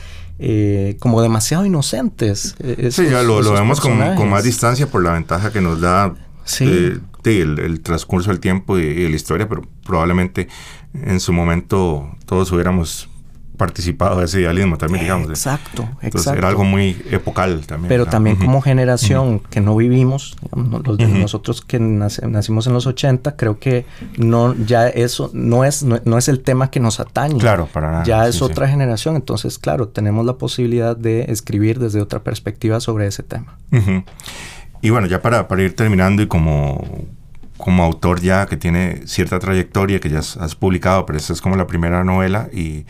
Eh, 0.41 0.97
como 1.01 1.21
demasiado 1.21 1.67
inocentes. 1.67 2.55
Eh, 2.61 2.91
sí, 2.93 3.09
ya 3.11 3.25
lo, 3.25 3.43
vemos 3.53 3.81
con, 3.81 3.99
más 4.31 4.45
distancia 4.45 4.87
por 4.87 5.03
la 5.03 5.13
ventaja 5.13 5.51
que 5.51 5.61
nos 5.61 5.81
da 5.81 6.15
el, 7.37 7.81
transcurso 7.81 8.31
del 8.31 8.41
tiempo 8.41 8.79
y, 8.79 8.83
y, 8.83 9.09
la 9.09 9.17
historia, 9.17 9.49
pero 9.49 9.63
probablemente 9.85 10.49
en 10.95 11.21
su 11.21 11.33
momento 11.33 12.17
todos 12.27 12.51
hubiéramos 12.53 13.09
participado 13.59 14.21
de 14.21 14.25
ese 14.25 14.41
idealismo 14.41 14.79
también, 14.79 15.05
digamos. 15.05 15.29
Exacto, 15.29 15.87
Entonces 16.01 16.33
era 16.33 16.49
algo 16.49 16.65
muy 16.65 16.97
epocal 17.11 17.67
también. 17.67 17.89
Pero 17.89 18.07
también 18.07 18.37
como 18.37 18.63
generación 18.63 19.41
que 19.41 19.61
no 19.61 19.77
vivimos, 19.77 20.37
nosotros 20.55 21.61
que 21.61 21.79
nacimos 21.79 22.67
en 22.69 22.73
los 22.73 22.87
80, 22.87 23.37
creo 23.37 23.59
que 23.59 23.85
no 24.17 24.55
ya 24.55 24.89
eso 24.89 25.31
no 25.35 25.65
es 25.65 25.83
no, 25.83 26.19
es 26.19 26.29
el 26.29 26.41
tema 26.41 26.71
que 26.71 26.81
nos 26.81 27.01
atañe. 27.01 27.39
Claro, 27.39 27.69
para 27.71 27.91
nada. 27.91 28.05
Ya 28.05 28.29
es 28.29 28.41
otra 28.41 28.69
generación, 28.69 29.17
entonces 29.17 29.59
claro, 29.59 29.89
tenemos 29.89 30.25
la 30.25 30.39
posibilidad 30.39 30.97
de 30.97 31.25
escribir 31.25 31.81
desde 31.81 32.01
otra 32.01 32.23
perspectiva 32.23 32.81
sobre 32.81 33.09
ese 33.09 33.25
tema. 33.25 33.59
Y 34.81 34.91
bueno, 34.91 35.09
ya 35.09 35.21
para, 35.21 35.49
para 35.49 35.63
ir 35.63 35.75
terminando 35.75 36.23
y 36.23 36.29
como 36.29 37.09
como 37.59 37.85
autor 37.85 38.21
ya 38.23 38.47
que 38.47 38.57
tiene 38.57 39.03
cierta 39.07 39.39
trayectoria, 39.39 40.01
que 40.01 40.09
ya 40.09 40.21
has, 40.21 40.55
publicado, 40.55 41.05
pero 41.05 41.19
esta 41.19 41.35
es 41.35 41.43
como 41.43 41.57
la 41.57 41.67
primera 41.67 42.03
novela 42.05 42.49
y 42.53 42.87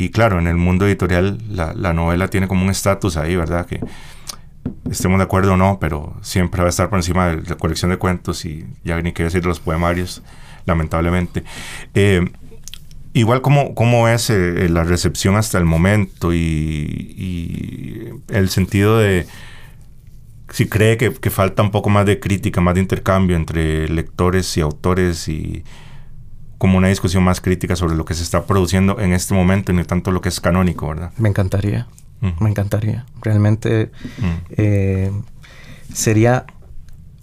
y 0.00 0.08
claro, 0.08 0.38
en 0.38 0.46
el 0.46 0.56
mundo 0.56 0.86
editorial 0.86 1.38
la, 1.50 1.92
novela 1.92 2.28
tiene 2.28 2.48
como 2.48 2.64
un 2.64 2.70
estatus 2.70 3.18
ahí, 3.18 3.36
¿verdad? 3.36 3.66
Que 3.66 3.80
estemos 4.90 5.18
de 5.18 5.24
acuerdo 5.24 5.54
o 5.54 5.56
no, 5.58 5.78
pero 5.78 6.16
siempre 6.22 6.62
va 6.62 6.68
a 6.68 6.70
estar 6.70 6.88
por 6.88 6.98
encima 6.98 7.28
de 7.28 7.42
la 7.42 7.56
colección 7.56 7.90
de 7.90 7.98
cuentos 7.98 8.46
y 8.46 8.64
ya 8.82 9.00
ni 9.02 9.12
qué 9.12 9.24
decir 9.24 9.42
de 9.42 9.48
los 9.48 9.60
poemarios, 9.60 10.22
lamentablemente. 10.64 11.44
Eh, 11.94 12.30
igual, 13.12 13.42
¿cómo, 13.42 13.74
cómo 13.74 14.08
es 14.08 14.30
eh, 14.30 14.70
la 14.70 14.84
recepción 14.84 15.36
hasta 15.36 15.58
el 15.58 15.66
momento 15.66 16.32
y, 16.32 18.08
el 18.28 18.48
sentido 18.48 18.98
de 18.98 19.26
si 20.50 20.68
cree 20.68 20.96
que, 20.96 21.12
que, 21.12 21.30
falta 21.30 21.62
un 21.62 21.70
poco 21.70 21.90
más 21.90 22.06
de 22.06 22.20
crítica, 22.20 22.60
más 22.60 22.74
de 22.74 22.80
intercambio 22.80 23.36
entre 23.36 23.88
lectores 23.88 24.56
y 24.56 24.60
autores 24.60 25.28
y 25.28 25.64
como 26.60 26.76
una 26.76 26.88
discusión 26.88 27.24
más 27.24 27.40
crítica 27.40 27.74
sobre 27.74 27.96
lo 27.96 28.04
que 28.04 28.12
se 28.12 28.22
está 28.22 28.44
produciendo 28.44 29.00
en 29.00 29.14
este 29.14 29.32
momento 29.32 29.72
y 29.72 29.74
no 29.74 29.84
tanto 29.86 30.10
lo 30.10 30.20
que 30.20 30.28
es 30.28 30.40
canónico, 30.40 30.88
¿verdad? 30.88 31.10
Me 31.16 31.30
encantaría, 31.30 31.88
me 32.38 32.50
encantaría. 32.50 33.06
Realmente 33.22 33.90
eh, 34.50 35.10
sería 35.94 36.44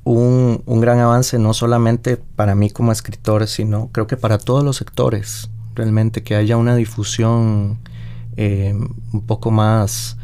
un, 0.03 0.63
gran 0.81 0.97
avance 0.99 1.37
no 1.37 1.53
solamente 1.53 2.17
para 2.17 2.55
mí 2.55 2.71
como 2.71 2.91
escritor, 2.91 3.45
sino 3.47 3.89
creo 3.91 4.07
que 4.07 4.17
para 4.17 4.39
todos 4.39 4.63
los 4.63 4.77
sectores, 4.77 5.51
realmente 5.75 6.23
que 6.23 6.35
haya 6.35 6.57
una 6.57 6.75
difusión 6.75 7.77
eh, 8.37 8.73
un 9.13 9.21
poco 9.21 9.51
más, 9.51 10.17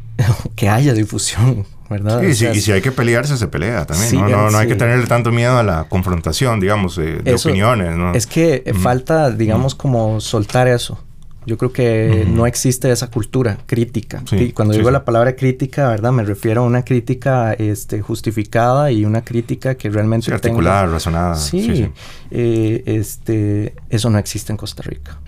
que 0.54 0.68
haya 0.68 0.92
difusión 0.92 1.64
¿verdad? 1.90 2.22
Sí, 2.32 2.46
y 2.46 2.60
si 2.60 2.72
hay 2.72 2.80
que 2.80 2.92
pelearse, 2.92 3.36
se 3.36 3.48
pelea 3.48 3.84
también. 3.84 4.14
¿no? 4.14 4.50
No, 4.50 4.56
hay 4.56 4.68
que 4.68 4.76
tenerle 4.76 5.06
tanto 5.06 5.32
miedo 5.32 5.58
a 5.58 5.62
la 5.62 5.84
confrontación, 5.88 6.60
digamos, 6.60 6.96
de, 6.96 7.34
opiniones. 7.34 7.96
¿no? 7.96 8.14
Es 8.14 8.26
que 8.26 8.72
falta, 8.80 9.30
digamos, 9.30 9.74
como 9.74 10.20
soltar 10.20 10.68
eso. 10.68 10.98
Yo 11.46 11.56
creo 11.56 11.72
que 11.72 12.26
no 12.28 12.46
existe 12.46 12.90
esa 12.92 13.08
cultura 13.08 13.58
crítica. 13.66 14.22
y 14.30 14.52
cuando 14.52 14.74
digo 14.74 14.90
la 14.90 15.04
palabra 15.04 15.34
crítica, 15.34 15.88
¿verdad? 15.88 16.12
Me 16.12 16.22
refiero 16.22 16.62
a 16.62 16.64
una 16.64 16.84
crítica 16.84 17.54
este, 17.54 18.02
justificada 18.02 18.92
y 18.92 19.04
una 19.04 19.22
crítica 19.22 19.74
que 19.74 19.90
realmente... 19.90 20.32
articulada, 20.32 20.86
razonada. 20.86 21.34
Sí, 21.34 21.90
eh, 22.30 22.82
este, 22.86 23.74
eso 23.88 24.10
no 24.10 24.18
existe 24.18 24.52
en 24.52 24.58
Costa 24.58 24.82
Rica. 24.82 25.18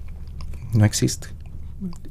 No 0.74 0.84
existe. 0.84 1.28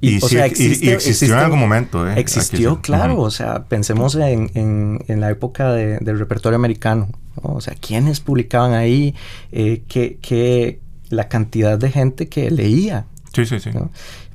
Y, 0.02 0.16
existió, 0.16 1.34
en 1.36 1.40
algún 1.40 1.60
momento. 1.60 2.10
¿eh? 2.10 2.14
Existió, 2.18 2.82
claro. 2.82 3.20
O 3.20 3.32
sea, 3.32 3.66
pensemos 3.66 4.16
en, 4.16 5.00
la 5.08 5.30
época 5.30 5.74
del 5.74 6.20
repertorio 6.20 6.56
americano. 6.56 7.10
O 7.36 7.62
sea, 7.62 7.76
¿quiénes 7.76 8.20
publicaban 8.20 8.74
ahí? 8.74 9.16
Eh, 9.52 9.84
que, 9.88 10.80
la 11.10 11.28
cantidad 11.28 11.78
de 11.78 11.92
gente 11.92 12.30
que 12.30 12.50
leía. 12.52 13.06
Sí, 13.34 13.46
sí, 13.46 13.60
sí. 13.60 13.70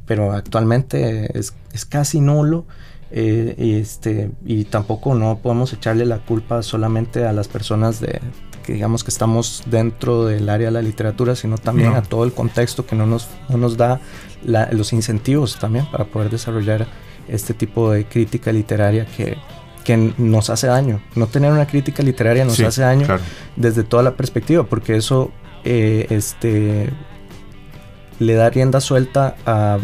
Pero 0.07 0.33
actualmente 0.33 1.39
es, 1.39 1.53
casi 1.89 2.21
nulo. 2.21 2.67
Eh, 3.13 3.81
este, 3.81 4.31
y 4.45 4.65
tampoco 4.65 5.15
no 5.15 5.39
podemos 5.39 5.73
echarle 5.73 6.05
la 6.07 6.19
culpa 6.19 6.63
solamente 6.63 7.25
a 7.25 7.33
las 7.33 7.47
personas 7.47 8.01
de, 8.01 8.21
que 8.67 8.73
digamos 8.73 9.05
que 9.05 9.11
estamos 9.11 9.63
dentro 9.67 10.27
del 10.27 10.49
área 10.49 10.67
de 10.67 10.73
la 10.73 10.83
literatura, 10.83 11.37
sino 11.37 11.57
también 11.57 11.95
a 11.95 12.03
todo 12.03 12.25
el 12.25 12.33
contexto 12.33 12.85
que 12.85 12.97
no 12.97 13.07
nos, 13.07 13.29
no 13.49 13.59
nos 13.59 13.77
da 13.77 14.01
los 14.73 14.93
incentivos 14.93 15.57
también 15.59 15.87
para 15.87 16.05
poder 16.05 16.31
desarrollar 16.31 16.87
este 17.29 17.55
tipo 17.55 17.93
de 17.93 18.07
crítica 18.07 18.51
literaria 18.51 19.07
que, 19.07 19.37
que 19.85 20.13
nos 20.19 20.51
hace 20.51 20.67
daño. 20.67 21.01
No 21.15 21.29
tener 21.29 21.53
una 21.53 21.67
crítica 21.67 22.03
literaria 22.03 22.45
nos 22.45 22.59
hace 22.59 22.83
daño 22.83 23.07
desde 23.55 23.85
toda 23.85 24.03
la 24.03 24.17
perspectiva, 24.17 24.65
porque 24.65 24.97
eso 24.97 25.31
eh, 25.65 26.09
este, 26.11 26.91
le 28.19 28.35
da 28.35 28.51
rienda 28.51 28.81
suelta 28.81 29.37
a, 29.47 29.79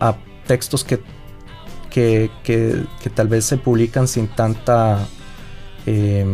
a 0.00 0.16
textos 0.46 0.82
que, 0.82 1.00
que, 1.90 2.30
que, 2.42 2.84
que, 3.02 3.10
tal 3.10 3.28
vez 3.28 3.44
se 3.44 3.58
publican 3.58 4.08
sin 4.08 4.28
tanta... 4.28 5.06
Eh, 5.84 6.24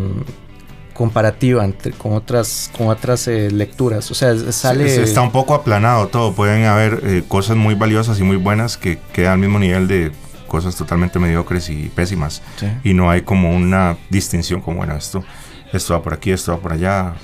comparativa 0.94 1.64
entre, 1.64 1.92
con 1.92 2.12
otras, 2.12 2.70
con 2.76 2.88
otras 2.88 3.28
eh, 3.28 3.50
lecturas. 3.50 4.10
O 4.10 4.14
sea, 4.14 4.34
sale... 4.52 5.02
está 5.02 5.20
un 5.20 5.32
poco 5.32 5.54
aplanado 5.54 6.06
todo. 6.08 6.32
Pueden 6.32 6.64
haber 6.64 7.00
eh, 7.02 7.24
cosas 7.28 7.56
muy 7.56 7.74
valiosas 7.74 8.18
y 8.20 8.22
muy 8.22 8.36
buenas 8.36 8.78
que 8.78 8.98
quedan 9.12 9.34
al 9.34 9.38
mismo 9.40 9.58
nivel 9.58 9.86
de 9.88 10.12
cosas 10.46 10.76
totalmente 10.76 11.18
mediocres 11.18 11.68
y 11.68 11.88
pésimas. 11.88 12.40
Y 12.84 12.94
no 12.94 13.10
hay 13.10 13.22
como 13.22 13.54
una 13.54 13.98
distinción 14.08 14.60
como, 14.60 14.78
bueno, 14.78 14.96
esto, 14.96 15.24
esto 15.72 15.94
va 15.94 16.02
por 16.02 16.14
aquí, 16.14 16.30
esto 16.30 16.52
va 16.52 16.58
por 16.58 16.72
allá. 16.72 17.14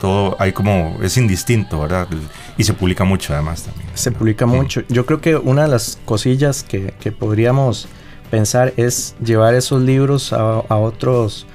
Todo 0.00 0.34
hay 0.38 0.52
como, 0.52 0.98
es 1.02 1.16
indistinto, 1.16 1.80
¿verdad? 1.80 2.08
Y 2.56 2.64
se 2.64 2.72
publica 2.72 3.04
mucho 3.04 3.34
además 3.34 3.62
también. 3.62 3.86
Se 3.94 4.10
publica 4.10 4.46
mucho. 4.46 4.82
Yo 4.88 5.04
creo 5.04 5.20
que 5.20 5.36
una 5.36 5.62
de 5.62 5.68
las 5.68 5.98
cosillas 6.06 6.62
que, 6.62 6.94
que 7.00 7.12
podríamos 7.12 7.86
pensar 8.30 8.72
es 8.76 9.14
llevar 9.22 9.54
esos 9.54 9.82
libros 9.82 10.32
a, 10.32 10.60
a 10.60 10.76
otros 10.76 11.46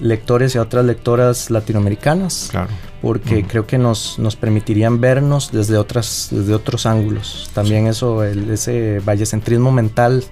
lectores 0.00 0.54
y 0.54 0.58
a 0.58 0.62
otras 0.62 0.84
lectoras 0.84 1.50
latinoamericanas. 1.50 2.48
Claro. 2.50 2.68
Porque 3.02 3.44
creo 3.44 3.66
que 3.66 3.78
nos, 3.78 4.18
nos 4.18 4.36
permitirían 4.36 5.00
vernos 5.00 5.52
desde, 5.52 5.76
otras, 5.76 6.28
desde 6.30 6.54
otros 6.54 6.86
ángulos. 6.86 7.50
También 7.54 7.86
eso, 7.86 8.24
el, 8.24 8.50
ese 8.50 9.00
vallecentrismo 9.04 9.70
mental 9.70 10.24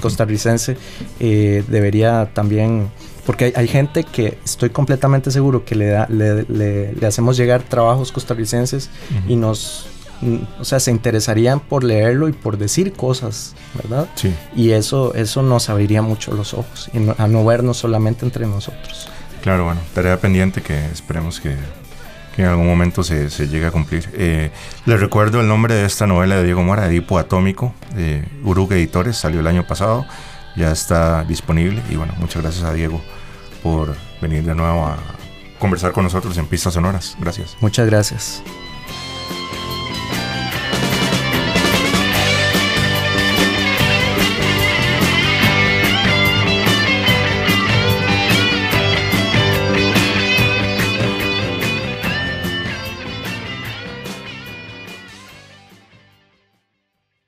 costarricense 0.00 0.76
eh, 1.20 1.64
debería 1.68 2.30
también... 2.32 2.88
Porque 3.26 3.52
hay, 3.54 3.68
gente 3.68 4.02
que 4.02 4.38
estoy 4.44 4.70
completamente 4.70 5.30
seguro 5.30 5.64
que 5.64 5.76
le, 5.76 5.86
da, 5.86 6.08
le, 6.08 6.42
le, 6.44 7.06
hacemos 7.06 7.36
llegar 7.36 7.62
trabajos 7.62 8.10
costarricenses 8.10 8.90
y 9.28 9.36
nos, 9.36 9.86
o 10.60 10.64
sea, 10.64 10.80
se 10.80 10.90
interesarían 10.90 11.60
por 11.60 11.84
leerlo 11.84 12.28
y 12.28 12.32
por 12.32 12.58
decir 12.58 12.92
cosas, 12.92 13.54
¿verdad? 13.74 14.08
Sí. 14.14 14.34
Y 14.54 14.70
eso, 14.70 15.14
eso 15.14 15.42
nos 15.42 15.68
abriría 15.68 16.02
mucho 16.02 16.32
los 16.34 16.54
ojos 16.54 16.90
y 16.92 16.98
a 17.18 17.26
no 17.26 17.44
vernos 17.44 17.78
solamente 17.78 18.24
entre 18.24 18.46
nosotros. 18.46 19.08
Claro, 19.42 19.64
bueno, 19.64 19.80
tarea 19.94 20.18
pendiente 20.20 20.62
que 20.62 20.86
esperemos 20.86 21.40
que, 21.40 21.56
en 22.36 22.44
algún 22.46 22.66
momento 22.66 23.02
se, 23.02 23.28
llegue 23.28 23.66
a 23.66 23.70
cumplir. 23.70 24.08
Eh, 24.14 24.50
les 24.86 25.00
recuerdo 25.00 25.40
el 25.40 25.48
nombre 25.48 25.74
de 25.74 25.84
esta 25.84 26.06
novela 26.06 26.36
de 26.36 26.44
Diego 26.44 26.62
Mora, 26.62 26.86
Edipo 26.86 27.18
Atómico, 27.18 27.74
de 27.94 28.24
Urug 28.44 28.72
Editores, 28.72 29.16
salió 29.16 29.40
el 29.40 29.46
año 29.46 29.66
pasado, 29.66 30.06
ya 30.56 30.70
está 30.70 31.24
disponible 31.24 31.82
y 31.90 31.96
bueno, 31.96 32.14
muchas 32.18 32.42
gracias 32.42 32.64
a 32.64 32.72
Diego 32.72 33.00
por 33.62 33.96
venir 34.20 34.44
de 34.44 34.54
nuevo 34.54 34.86
a 34.86 34.96
conversar 35.58 35.92
con 35.92 36.04
nosotros 36.04 36.38
en 36.38 36.46
Pistas 36.46 36.74
Sonoras. 36.74 37.16
Gracias. 37.20 37.56
Muchas 37.60 37.86
gracias. 37.86 38.42